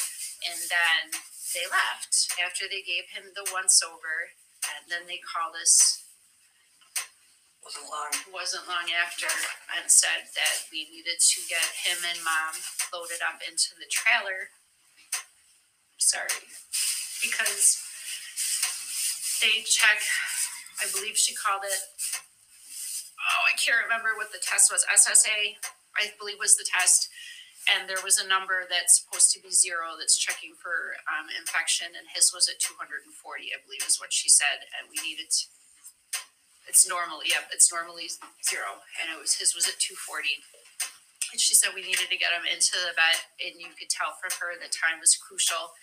And 0.45 0.57
then 0.69 1.13
they 1.53 1.65
left 1.67 2.31
after 2.39 2.65
they 2.69 2.81
gave 2.85 3.09
him 3.11 3.33
the 3.33 3.49
once 3.51 3.81
over. 3.83 4.33
And 4.63 4.87
then 4.89 5.07
they 5.09 5.19
called 5.21 5.55
us 5.57 6.03
Wasn't 7.63 7.89
long. 7.91 8.13
wasn't 8.33 8.67
long 8.69 8.87
after 8.93 9.27
and 9.75 9.89
said 9.91 10.31
that 10.35 10.69
we 10.71 10.87
needed 10.89 11.19
to 11.19 11.39
get 11.49 11.85
him 11.85 11.99
and 12.07 12.19
mom 12.23 12.55
loaded 12.93 13.21
up 13.21 13.41
into 13.43 13.75
the 13.77 13.89
trailer. 13.89 14.53
Sorry, 15.99 16.47
because 17.21 17.77
they 19.41 19.61
check, 19.67 19.99
I 20.81 20.87
believe 20.91 21.17
she 21.17 21.35
called 21.35 21.63
it, 21.67 21.81
can't 23.59 23.83
remember 23.83 24.15
what 24.15 24.31
the 24.31 24.39
test 24.39 24.71
was, 24.71 24.87
SSA, 24.87 25.59
I 25.99 26.15
believe 26.15 26.39
was 26.39 26.55
the 26.55 26.67
test. 26.67 27.11
And 27.67 27.85
there 27.85 28.01
was 28.01 28.17
a 28.17 28.25
number 28.25 28.65
that's 28.65 29.03
supposed 29.03 29.35
to 29.35 29.43
be 29.43 29.51
zero 29.51 29.93
that's 29.99 30.17
checking 30.17 30.55
for 30.57 30.95
um, 31.05 31.27
infection, 31.29 31.91
and 31.93 32.07
his 32.15 32.31
was 32.33 32.47
at 32.47 32.57
240, 32.57 33.05
I 33.51 33.59
believe 33.61 33.83
is 33.85 33.99
what 33.99 34.15
she 34.15 34.31
said. 34.31 34.65
And 34.73 34.89
we 34.89 34.97
needed 35.03 35.29
to 35.29 35.43
it's 36.69 36.85
normal, 36.85 37.25
yep, 37.25 37.49
it's 37.49 37.73
normally 37.73 38.05
zero, 38.45 38.85
and 39.01 39.09
it 39.09 39.17
was, 39.17 39.41
his 39.41 39.57
was 39.57 39.65
at 39.65 39.81
two 39.81 39.97
forty. 39.97 40.37
And 41.33 41.41
she 41.41 41.57
said 41.57 41.73
we 41.73 41.81
needed 41.81 42.13
to 42.13 42.17
get 42.21 42.33
him 42.33 42.45
into 42.45 42.77
the 42.77 42.93
vet, 42.93 43.25
and 43.41 43.57
you 43.57 43.73
could 43.73 43.89
tell 43.89 44.13
from 44.21 44.33
her 44.37 44.53
that 44.53 44.73
time 44.73 45.01
was 45.01 45.17
crucial. 45.17 45.73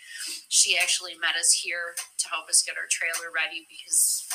She 0.46 0.78
actually 0.78 1.18
met 1.18 1.34
us 1.34 1.50
here 1.58 1.98
to 1.98 2.24
help 2.30 2.46
us 2.46 2.62
get 2.62 2.78
our 2.78 2.86
trailer 2.86 3.34
ready 3.34 3.66
because 3.66 4.26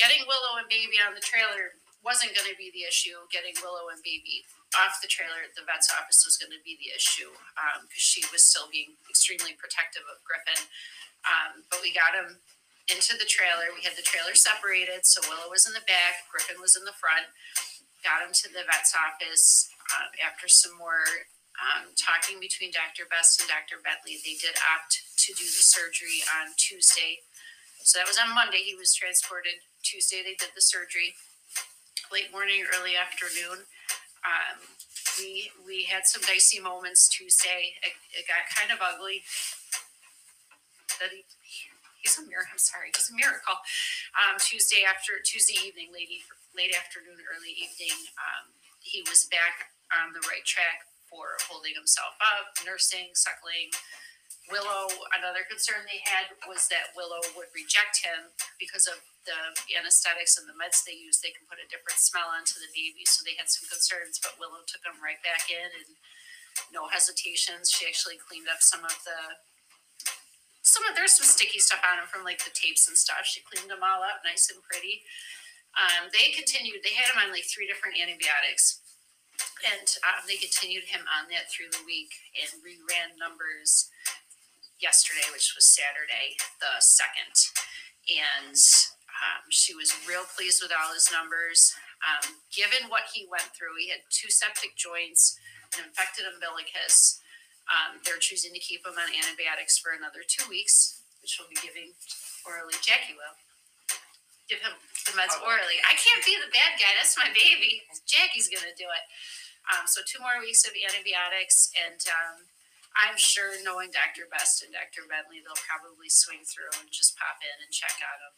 getting 0.00 0.24
Willow 0.24 0.60
and 0.60 0.68
Baby 0.68 0.96
on 1.00 1.12
the 1.12 1.24
trailer 1.24 1.76
wasn't 2.04 2.36
gonna 2.36 2.54
be 2.54 2.68
the 2.70 2.84
issue. 2.84 3.16
Getting 3.32 3.56
Willow 3.64 3.88
and 3.88 4.04
Baby 4.04 4.44
off 4.76 5.00
the 5.00 5.08
trailer 5.08 5.40
at 5.40 5.56
the 5.56 5.64
vet's 5.64 5.88
office 5.88 6.22
was 6.28 6.36
gonna 6.36 6.60
be 6.60 6.76
the 6.76 6.92
issue, 6.92 7.32
um, 7.56 7.88
cause 7.88 8.04
she 8.04 8.22
was 8.28 8.44
still 8.44 8.68
being 8.68 9.00
extremely 9.08 9.56
protective 9.56 10.04
of 10.04 10.20
Griffin. 10.22 10.68
Um, 11.24 11.64
but 11.72 11.80
we 11.80 11.90
got 11.96 12.12
him 12.12 12.44
into 12.92 13.16
the 13.16 13.24
trailer. 13.24 13.72
We 13.72 13.80
had 13.80 13.96
the 13.96 14.04
trailer 14.04 14.36
separated, 14.36 15.08
so 15.08 15.24
Willow 15.24 15.48
was 15.48 15.64
in 15.64 15.72
the 15.72 15.84
back, 15.88 16.28
Griffin 16.28 16.60
was 16.60 16.76
in 16.76 16.84
the 16.84 16.94
front. 16.94 17.32
Got 18.04 18.20
him 18.20 18.36
to 18.44 18.48
the 18.52 18.68
vet's 18.68 18.92
office. 18.92 19.72
Uh, 19.88 20.12
after 20.20 20.48
some 20.48 20.76
more 20.76 21.28
um, 21.56 21.96
talking 21.96 22.40
between 22.40 22.72
Dr. 22.72 23.08
Best 23.08 23.40
and 23.40 23.48
Dr. 23.48 23.80
Bentley, 23.80 24.20
they 24.20 24.36
did 24.36 24.56
opt 24.60 25.00
to 25.24 25.32
do 25.32 25.44
the 25.44 25.64
surgery 25.64 26.20
on 26.28 26.52
Tuesday. 26.60 27.24
So 27.84 28.00
that 28.00 28.08
was 28.08 28.20
on 28.20 28.34
Monday. 28.34 28.64
He 28.64 28.74
was 28.76 28.92
transported. 28.92 29.64
Tuesday, 29.84 30.24
they 30.24 30.36
did 30.36 30.56
the 30.56 30.64
surgery. 30.64 31.16
Late 32.12 32.30
morning, 32.32 32.64
early 32.68 32.94
afternoon. 32.96 33.64
Um, 34.24 34.56
we 35.18 35.50
we 35.64 35.84
had 35.88 36.06
some 36.06 36.22
dicey 36.22 36.60
moments 36.60 37.08
Tuesday. 37.08 37.80
It, 37.80 37.96
it 38.12 38.24
got 38.28 38.44
kind 38.52 38.70
of 38.70 38.78
ugly. 38.82 39.24
That 41.00 41.10
he, 41.10 41.24
he's 42.02 42.18
a 42.20 42.24
miracle. 42.28 42.54
I'm 42.54 42.60
sorry, 42.60 42.92
he's 42.94 43.10
a 43.10 43.16
miracle. 43.16 43.56
Um, 44.14 44.36
Tuesday 44.38 44.84
after 44.84 45.18
Tuesday 45.24 45.56
evening, 45.64 45.90
late 45.90 46.12
late 46.52 46.76
afternoon, 46.76 47.18
early 47.24 47.56
evening, 47.56 47.96
um, 48.20 48.52
he 48.84 49.02
was 49.08 49.26
back 49.26 49.72
on 49.90 50.12
the 50.12 50.22
right 50.28 50.44
track 50.44 50.86
for 51.08 51.40
holding 51.48 51.74
himself 51.74 52.14
up, 52.20 52.52
nursing, 52.66 53.16
suckling. 53.16 53.72
Willow, 54.52 54.92
another 55.16 55.40
concern 55.48 55.88
they 55.88 56.04
had 56.04 56.36
was 56.44 56.68
that 56.68 56.92
Willow 56.92 57.24
would 57.32 57.48
reject 57.56 58.04
him 58.04 58.36
because 58.60 58.84
of 58.84 59.00
the 59.24 59.56
anesthetics 59.72 60.36
and 60.36 60.44
the 60.44 60.52
meds 60.52 60.84
they 60.84 60.96
use. 60.96 61.24
They 61.24 61.32
can 61.32 61.48
put 61.48 61.62
a 61.62 61.70
different 61.72 61.96
smell 61.96 62.28
onto 62.28 62.60
the 62.60 62.68
baby, 62.76 63.08
so 63.08 63.24
they 63.24 63.40
had 63.40 63.48
some 63.48 63.64
concerns. 63.72 64.20
But 64.20 64.36
Willow 64.36 64.60
took 64.68 64.84
him 64.84 65.00
right 65.00 65.20
back 65.24 65.48
in, 65.48 65.72
and 65.72 65.96
no 66.68 66.92
hesitations. 66.92 67.72
She 67.72 67.88
actually 67.88 68.20
cleaned 68.20 68.52
up 68.52 68.60
some 68.60 68.84
of 68.84 69.00
the 69.08 69.40
some 70.64 70.84
of 70.88 70.96
there's 70.96 71.12
some 71.12 71.28
sticky 71.28 71.60
stuff 71.60 71.84
on 71.84 72.00
him 72.00 72.08
from 72.08 72.24
like 72.24 72.40
the 72.40 72.52
tapes 72.52 72.88
and 72.88 72.96
stuff. 72.96 73.28
She 73.28 73.44
cleaned 73.44 73.68
them 73.68 73.84
all 73.84 74.00
up 74.00 74.24
nice 74.24 74.48
and 74.48 74.64
pretty. 74.64 75.04
Um, 75.76 76.08
they 76.08 76.32
continued, 76.32 76.80
they 76.80 76.96
had 76.96 77.12
him 77.12 77.20
on 77.20 77.34
like 77.34 77.44
three 77.44 77.68
different 77.68 78.00
antibiotics. 78.00 78.80
And 79.66 79.88
um, 80.06 80.24
they 80.24 80.40
continued 80.40 80.88
him 80.88 81.04
on 81.04 81.28
that 81.34 81.52
through 81.52 81.68
the 81.68 81.84
week 81.84 82.16
and 82.32 82.64
reran 82.64 83.18
numbers 83.20 83.90
yesterday, 84.84 85.24
which 85.32 85.56
was 85.56 85.64
Saturday, 85.64 86.36
the 86.60 86.76
second. 86.84 87.32
And 88.04 88.60
um, 89.08 89.48
she 89.48 89.72
was 89.72 89.96
real 90.04 90.28
pleased 90.36 90.60
with 90.60 90.76
all 90.76 90.92
his 90.92 91.08
numbers. 91.08 91.72
Um, 92.04 92.44
given 92.52 92.92
what 92.92 93.08
he 93.16 93.24
went 93.24 93.48
through, 93.56 93.80
he 93.80 93.88
had 93.88 94.04
two 94.12 94.28
septic 94.28 94.76
joints, 94.76 95.40
an 95.72 95.88
infected 95.88 96.28
umbilicus. 96.28 97.16
Um, 97.64 98.04
they're 98.04 98.20
choosing 98.20 98.52
to 98.52 98.60
keep 98.60 98.84
him 98.84 99.00
on 99.00 99.08
antibiotics 99.08 99.80
for 99.80 99.96
another 99.96 100.20
two 100.20 100.44
weeks, 100.52 101.00
which 101.24 101.40
we'll 101.40 101.48
be 101.48 101.56
giving 101.64 101.96
orally. 102.44 102.76
Jackie 102.84 103.16
will 103.16 103.40
give 104.52 104.60
him 104.60 104.76
the 105.08 105.16
meds 105.16 105.32
orally. 105.40 105.80
I 105.80 105.96
can't 105.96 106.20
be 106.20 106.36
the 106.36 106.52
bad 106.52 106.76
guy. 106.76 106.92
That's 107.00 107.16
my 107.16 107.32
baby. 107.32 107.88
Jackie's 108.04 108.52
gonna 108.52 108.76
do 108.76 108.84
it. 108.84 109.04
Um, 109.72 109.88
so 109.88 110.04
two 110.04 110.20
more 110.20 110.36
weeks 110.44 110.68
of 110.68 110.76
antibiotics, 110.76 111.72
and 111.72 111.96
um, 112.12 112.52
I'm 112.94 113.18
sure, 113.18 113.58
knowing 113.66 113.90
Dr. 113.90 114.30
Best 114.30 114.62
and 114.62 114.70
Dr. 114.70 115.06
Bentley, 115.10 115.42
they'll 115.42 115.58
probably 115.66 116.08
swing 116.08 116.46
through 116.46 116.70
and 116.78 116.90
just 116.94 117.18
pop 117.18 117.42
in 117.42 117.56
and 117.58 117.74
check 117.74 117.98
on 117.98 118.18
them 118.22 118.34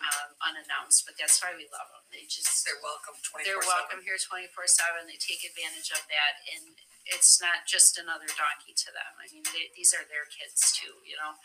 um, 0.00 0.30
unannounced. 0.40 1.04
But 1.04 1.20
that's 1.20 1.40
why 1.44 1.52
we 1.52 1.68
love 1.68 1.88
them. 1.92 2.04
They 2.08 2.24
just 2.24 2.64
They're 2.64 2.80
welcome 2.80 3.16
they're 3.44 3.60
welcome 3.64 4.00
here 4.04 4.16
twenty 4.16 4.48
four 4.48 4.64
seven. 4.64 5.04
They 5.04 5.20
take 5.20 5.44
advantage 5.44 5.92
of 5.92 6.04
that, 6.08 6.40
and 6.48 6.80
it's 7.08 7.40
not 7.40 7.68
just 7.68 8.00
another 8.00 8.28
donkey 8.36 8.72
to 8.76 8.90
them. 8.92 9.12
I 9.20 9.28
mean, 9.32 9.44
they, 9.52 9.72
these 9.76 9.92
are 9.92 10.04
their 10.08 10.28
kids 10.28 10.72
too, 10.72 11.00
you 11.04 11.16
know, 11.20 11.36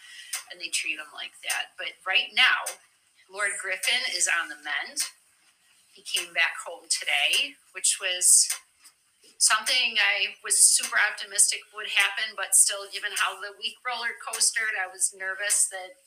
and 0.51 0.59
they 0.59 0.71
treat 0.71 0.99
them 0.99 1.11
like 1.15 1.35
that. 1.47 1.75
But 1.79 1.99
right 2.07 2.31
now, 2.35 2.79
Lord 3.31 3.57
Griffin 3.59 4.03
is 4.15 4.29
on 4.31 4.47
the 4.51 4.59
mend. 4.59 5.11
He 5.95 6.03
came 6.03 6.35
back 6.35 6.59
home 6.67 6.91
today, 6.91 7.55
which 7.71 7.97
was 8.03 8.51
something 9.37 9.97
I 9.99 10.35
was 10.43 10.55
super 10.57 10.97
optimistic 10.99 11.61
would 11.75 11.91
happen, 11.95 12.33
but 12.35 12.55
still, 12.55 12.87
given 12.91 13.11
how 13.15 13.39
the 13.39 13.53
week 13.59 13.77
roller 13.85 14.15
coastered, 14.19 14.75
I 14.79 14.87
was 14.87 15.13
nervous 15.15 15.67
that 15.69 15.99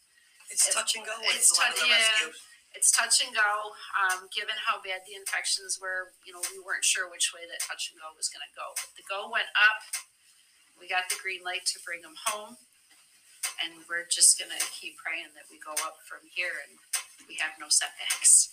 It's 0.51 0.69
touch 0.73 0.97
and 0.97 1.05
go 1.05 1.13
with 1.21 1.37
It's 1.37 1.53
a 1.53 1.61
lot 1.61 1.71
of 1.73 1.77
touch- 1.77 1.85
the 1.85 1.89
yeah. 1.93 2.01
rescue. 2.01 2.33
it's 2.75 2.91
touch 2.93 3.21
and 3.25 3.33
go. 3.37 3.73
Um, 3.97 4.29
given 4.33 4.57
how 4.65 4.81
bad 4.81 5.05
the 5.09 5.15
infections 5.17 5.79
were, 5.81 6.13
you 6.25 6.33
know, 6.33 6.41
we 6.53 6.59
weren't 6.61 6.85
sure 6.85 7.09
which 7.11 7.33
way 7.37 7.45
that 7.49 7.61
touch 7.65 7.91
and 7.93 8.01
go 8.01 8.13
was 8.17 8.29
going 8.33 8.45
to 8.45 8.53
go. 8.57 8.73
But 8.77 8.93
the 8.97 9.05
go 9.09 9.29
went 9.29 9.49
up. 9.57 9.81
We 10.81 10.87
got 10.89 11.09
the 11.11 11.19
green 11.21 11.43
light 11.43 11.67
to 11.75 11.81
bring 11.85 12.03
them 12.07 12.15
home, 12.31 12.55
and 13.59 13.83
we're 13.91 14.07
just 14.07 14.39
going 14.39 14.53
to 14.55 14.63
keep 14.71 14.95
praying 14.97 15.35
that 15.35 15.51
we 15.51 15.59
go 15.59 15.75
up 15.83 15.99
from 16.07 16.23
here 16.31 16.55
and 16.63 16.79
we 17.27 17.35
have 17.43 17.59
no 17.59 17.67
setbacks. 17.69 18.49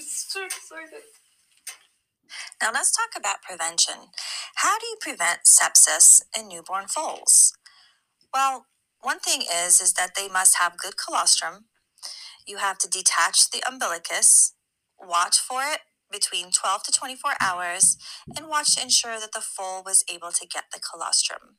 So 0.00 0.44
excited. 0.46 1.04
Now 2.60 2.70
let's 2.72 2.90
talk 2.90 3.10
about 3.16 3.42
prevention. 3.42 4.10
How 4.56 4.78
do 4.78 4.86
you 4.86 4.96
prevent 5.00 5.44
sepsis 5.44 6.22
in 6.36 6.48
newborn 6.48 6.88
foals? 6.88 7.56
Well, 8.34 8.66
one 9.00 9.20
thing 9.20 9.42
is 9.42 9.80
is 9.80 9.92
that 9.94 10.16
they 10.16 10.28
must 10.28 10.58
have 10.58 10.76
good 10.76 10.94
colostrum. 10.96 11.66
You 12.46 12.56
have 12.56 12.78
to 12.78 12.88
detach 12.88 13.50
the 13.50 13.62
umbilicus, 13.68 14.54
watch 14.98 15.38
for 15.38 15.62
it 15.62 15.80
between 16.10 16.50
12 16.50 16.82
to 16.84 16.92
24 16.92 17.32
hours, 17.40 17.96
and 18.36 18.48
watch 18.48 18.74
to 18.74 18.82
ensure 18.82 19.20
that 19.20 19.32
the 19.32 19.40
foal 19.40 19.82
was 19.84 20.04
able 20.12 20.32
to 20.32 20.46
get 20.46 20.64
the 20.72 20.80
colostrum. 20.80 21.58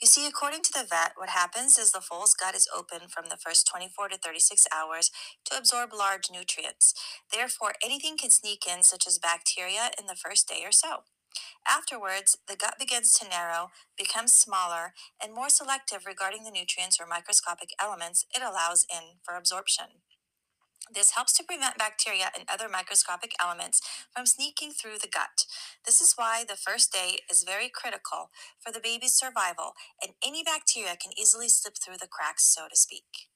You 0.00 0.06
see, 0.06 0.28
according 0.28 0.62
to 0.62 0.72
the 0.72 0.86
vet, 0.88 1.14
what 1.16 1.30
happens 1.30 1.76
is 1.76 1.90
the 1.90 2.00
foal's 2.00 2.32
gut 2.32 2.54
is 2.54 2.68
open 2.76 3.08
from 3.08 3.28
the 3.28 3.36
first 3.36 3.66
24 3.66 4.10
to 4.10 4.16
36 4.16 4.64
hours 4.72 5.10
to 5.46 5.58
absorb 5.58 5.92
large 5.92 6.30
nutrients. 6.30 6.94
Therefore, 7.32 7.72
anything 7.84 8.16
can 8.16 8.30
sneak 8.30 8.64
in, 8.64 8.84
such 8.84 9.08
as 9.08 9.18
bacteria, 9.18 9.90
in 9.98 10.06
the 10.06 10.14
first 10.14 10.46
day 10.46 10.62
or 10.64 10.70
so. 10.70 11.02
Afterwards, 11.68 12.38
the 12.46 12.56
gut 12.56 12.76
begins 12.78 13.12
to 13.14 13.28
narrow, 13.28 13.70
becomes 13.96 14.32
smaller, 14.32 14.94
and 15.22 15.34
more 15.34 15.48
selective 15.50 16.06
regarding 16.06 16.44
the 16.44 16.52
nutrients 16.52 17.00
or 17.00 17.06
microscopic 17.06 17.70
elements 17.82 18.24
it 18.34 18.42
allows 18.42 18.86
in 18.88 19.18
for 19.24 19.34
absorption. 19.34 19.86
This 20.94 21.12
helps 21.12 21.32
to 21.34 21.44
prevent 21.44 21.78
bacteria 21.78 22.30
and 22.34 22.44
other 22.48 22.68
microscopic 22.68 23.32
elements 23.40 23.80
from 24.14 24.26
sneaking 24.26 24.72
through 24.72 24.98
the 25.00 25.08
gut. 25.08 25.44
This 25.84 26.00
is 26.00 26.14
why 26.16 26.44
the 26.48 26.56
first 26.56 26.92
day 26.92 27.18
is 27.30 27.44
very 27.44 27.68
critical 27.68 28.30
for 28.58 28.72
the 28.72 28.80
baby's 28.80 29.14
survival, 29.14 29.74
and 30.02 30.12
any 30.24 30.42
bacteria 30.42 30.96
can 30.96 31.12
easily 31.18 31.48
slip 31.48 31.74
through 31.76 31.98
the 31.98 32.08
cracks, 32.08 32.44
so 32.44 32.68
to 32.68 32.76
speak. 32.76 33.28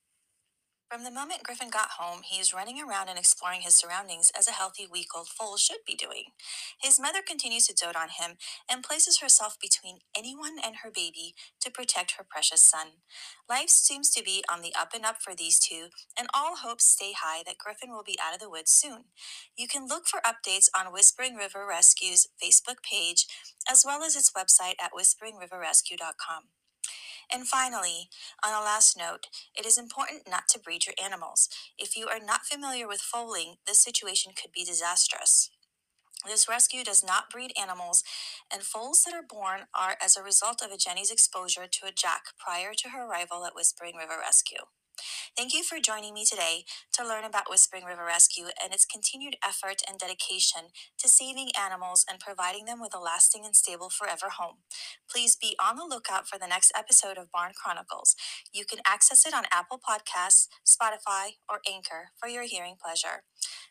From 0.92 1.04
the 1.04 1.10
moment 1.10 1.42
Griffin 1.42 1.70
got 1.70 1.92
home, 1.98 2.20
he 2.22 2.38
is 2.38 2.52
running 2.52 2.78
around 2.78 3.08
and 3.08 3.18
exploring 3.18 3.62
his 3.62 3.74
surroundings 3.74 4.30
as 4.38 4.46
a 4.46 4.52
healthy 4.52 4.86
week 4.86 5.16
old 5.16 5.26
foal 5.26 5.56
should 5.56 5.78
be 5.86 5.94
doing. 5.94 6.24
His 6.78 7.00
mother 7.00 7.20
continues 7.26 7.66
to 7.68 7.74
dote 7.74 7.96
on 7.96 8.10
him 8.10 8.36
and 8.70 8.84
places 8.84 9.20
herself 9.20 9.56
between 9.58 10.00
anyone 10.14 10.58
and 10.62 10.76
her 10.84 10.90
baby 10.94 11.34
to 11.62 11.70
protect 11.70 12.16
her 12.18 12.26
precious 12.28 12.60
son. 12.60 12.88
Life 13.48 13.70
seems 13.70 14.10
to 14.10 14.22
be 14.22 14.44
on 14.52 14.60
the 14.60 14.74
up 14.78 14.90
and 14.94 15.06
up 15.06 15.22
for 15.22 15.34
these 15.34 15.58
two, 15.58 15.86
and 16.14 16.28
all 16.34 16.56
hopes 16.56 16.84
stay 16.84 17.14
high 17.18 17.42
that 17.46 17.56
Griffin 17.56 17.90
will 17.90 18.04
be 18.04 18.18
out 18.22 18.34
of 18.34 18.40
the 18.40 18.50
woods 18.50 18.70
soon. 18.70 19.04
You 19.56 19.68
can 19.68 19.88
look 19.88 20.06
for 20.06 20.20
updates 20.20 20.68
on 20.78 20.92
Whispering 20.92 21.36
River 21.36 21.64
Rescue's 21.66 22.28
Facebook 22.36 22.82
page 22.82 23.26
as 23.66 23.82
well 23.82 24.02
as 24.02 24.14
its 24.14 24.30
website 24.32 24.74
at 24.78 24.92
whisperingriverrescue.com. 24.92 26.48
And 27.32 27.48
finally, 27.48 28.10
on 28.44 28.52
a 28.52 28.64
last 28.64 28.96
note, 28.96 29.26
it 29.56 29.64
is 29.64 29.78
important 29.78 30.28
not 30.28 30.48
to 30.48 30.58
breed 30.58 30.86
your 30.86 30.94
animals. 31.02 31.48
If 31.78 31.96
you 31.96 32.08
are 32.08 32.20
not 32.20 32.44
familiar 32.44 32.86
with 32.86 33.00
foaling, 33.00 33.56
this 33.66 33.82
situation 33.82 34.32
could 34.40 34.52
be 34.52 34.64
disastrous. 34.64 35.50
This 36.26 36.48
rescue 36.48 36.84
does 36.84 37.02
not 37.02 37.30
breed 37.30 37.52
animals, 37.60 38.04
and 38.52 38.62
foals 38.62 39.02
that 39.02 39.14
are 39.14 39.26
born 39.28 39.62
are 39.74 39.96
as 40.00 40.16
a 40.16 40.22
result 40.22 40.62
of 40.62 40.70
a 40.70 40.76
Jenny's 40.76 41.10
exposure 41.10 41.66
to 41.66 41.86
a 41.86 41.92
jack 41.92 42.26
prior 42.38 42.74
to 42.74 42.90
her 42.90 43.06
arrival 43.06 43.44
at 43.44 43.54
Whispering 43.54 43.96
River 43.96 44.18
Rescue. 44.20 44.66
Thank 45.36 45.54
you 45.54 45.62
for 45.62 45.80
joining 45.80 46.12
me 46.14 46.24
today 46.24 46.64
to 46.92 47.06
learn 47.06 47.24
about 47.24 47.48
Whispering 47.48 47.84
River 47.84 48.04
Rescue 48.04 48.46
and 48.62 48.72
its 48.74 48.84
continued 48.84 49.36
effort 49.42 49.82
and 49.88 49.98
dedication 49.98 50.68
to 50.98 51.08
saving 51.08 51.50
animals 51.58 52.04
and 52.08 52.20
providing 52.20 52.66
them 52.66 52.80
with 52.80 52.94
a 52.94 53.00
lasting 53.00 53.44
and 53.44 53.56
stable 53.56 53.88
forever 53.88 54.28
home. 54.38 54.56
Please 55.10 55.34
be 55.36 55.56
on 55.62 55.76
the 55.76 55.86
lookout 55.88 56.28
for 56.28 56.38
the 56.38 56.46
next 56.46 56.72
episode 56.76 57.16
of 57.16 57.32
Barn 57.32 57.52
Chronicles. 57.56 58.14
You 58.52 58.64
can 58.64 58.80
access 58.86 59.26
it 59.26 59.34
on 59.34 59.44
Apple 59.52 59.80
Podcasts, 59.80 60.48
Spotify, 60.66 61.36
or 61.48 61.60
Anchor 61.66 62.10
for 62.20 62.28
your 62.28 62.44
hearing 62.44 62.76
pleasure. 62.82 63.24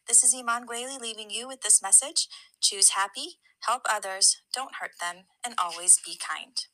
This 0.07 0.23
is 0.23 0.34
Iman 0.34 0.65
Gwaley 0.65 0.99
leaving 0.99 1.29
you 1.29 1.47
with 1.47 1.62
this 1.62 1.81
message 1.81 2.27
choose 2.62 2.89
happy, 2.89 3.38
help 3.62 3.84
others, 3.89 4.38
don't 4.53 4.75
hurt 4.79 4.91
them, 4.99 5.25
and 5.45 5.55
always 5.57 5.99
be 6.03 6.17
kind. 6.17 6.65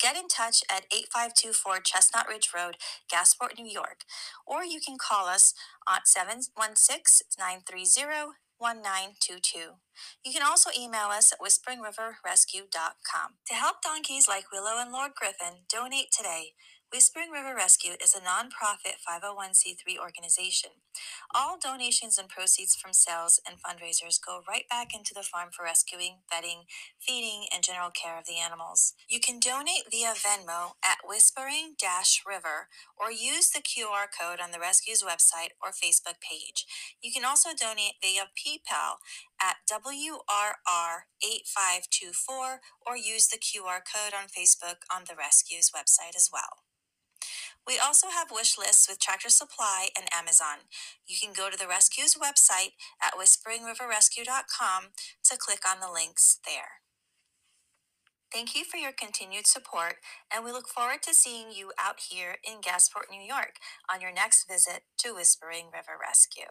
Get 0.00 0.16
in 0.16 0.28
touch 0.28 0.62
at 0.70 0.86
8524 0.92 1.80
Chestnut 1.80 2.28
Ridge 2.28 2.50
Road, 2.54 2.76
Gasport, 3.12 3.58
New 3.58 3.66
York, 3.66 4.04
or 4.46 4.64
you 4.64 4.80
can 4.84 4.96
call 4.96 5.26
us 5.26 5.54
at 5.88 6.06
716 6.06 7.26
930 7.38 8.38
1922. 8.58 9.78
You 10.24 10.32
can 10.32 10.42
also 10.42 10.70
email 10.78 11.08
us 11.08 11.32
at 11.32 11.38
whisperingriverrescue.com. 11.40 13.28
To 13.46 13.54
help 13.54 13.82
donkeys 13.82 14.28
like 14.28 14.52
Willow 14.52 14.78
and 14.78 14.92
Lord 14.92 15.12
Griffin, 15.14 15.64
donate 15.72 16.10
today. 16.12 16.52
Whispering 16.90 17.30
River 17.30 17.54
Rescue 17.54 17.96
is 18.02 18.14
a 18.14 18.20
nonprofit 18.20 18.96
501c3 19.06 19.98
organization. 20.00 20.70
All 21.34 21.58
donations 21.62 22.16
and 22.16 22.30
proceeds 22.30 22.74
from 22.74 22.94
sales 22.94 23.38
and 23.46 23.60
fundraisers 23.60 24.18
go 24.18 24.40
right 24.48 24.66
back 24.70 24.94
into 24.94 25.12
the 25.12 25.22
farm 25.22 25.50
for 25.52 25.64
rescuing, 25.64 26.20
vetting, 26.32 26.64
feeding, 26.98 27.44
and 27.52 27.62
general 27.62 27.90
care 27.90 28.16
of 28.18 28.24
the 28.24 28.38
animals. 28.38 28.94
You 29.06 29.20
can 29.20 29.38
donate 29.38 29.90
via 29.90 30.14
Venmo 30.14 30.76
at 30.82 31.06
Whispering 31.06 31.76
River 32.26 32.70
or 32.96 33.12
use 33.12 33.50
the 33.50 33.60
QR 33.60 34.08
code 34.08 34.40
on 34.40 34.50
the 34.50 34.58
rescue's 34.58 35.02
website 35.02 35.52
or 35.62 35.72
Facebook 35.72 36.22
page. 36.24 36.64
You 37.02 37.12
can 37.12 37.26
also 37.26 37.50
donate 37.50 38.00
via 38.00 38.30
PayPal 38.32 39.00
at 39.38 39.58
WRR8524 39.70 42.60
or 42.86 42.96
use 42.96 43.28
the 43.28 43.36
QR 43.36 43.82
code 43.84 44.14
on 44.18 44.28
Facebook 44.28 44.86
on 44.90 45.04
the 45.06 45.14
rescue's 45.14 45.70
website 45.70 46.16
as 46.16 46.30
well. 46.32 46.64
We 47.68 47.78
also 47.78 48.06
have 48.08 48.30
wish 48.32 48.56
lists 48.56 48.88
with 48.88 48.98
Tractor 48.98 49.28
Supply 49.28 49.88
and 49.94 50.08
Amazon. 50.10 50.64
You 51.06 51.18
can 51.22 51.34
go 51.34 51.50
to 51.50 51.58
the 51.58 51.68
rescue's 51.68 52.14
website 52.14 52.72
at 53.02 53.12
whisperingriverrescue.com 53.12 54.84
to 55.24 55.36
click 55.36 55.60
on 55.70 55.80
the 55.80 55.92
links 55.92 56.38
there. 56.46 56.80
Thank 58.32 58.56
you 58.56 58.64
for 58.64 58.78
your 58.78 58.92
continued 58.92 59.46
support, 59.46 59.96
and 60.34 60.44
we 60.44 60.52
look 60.52 60.68
forward 60.68 61.02
to 61.02 61.14
seeing 61.14 61.50
you 61.50 61.72
out 61.78 62.00
here 62.08 62.36
in 62.42 62.60
Gasport, 62.60 63.10
New 63.10 63.22
York 63.22 63.56
on 63.92 64.00
your 64.00 64.12
next 64.12 64.48
visit 64.48 64.84
to 64.98 65.14
Whispering 65.14 65.66
River 65.66 65.98
Rescue. 66.00 66.48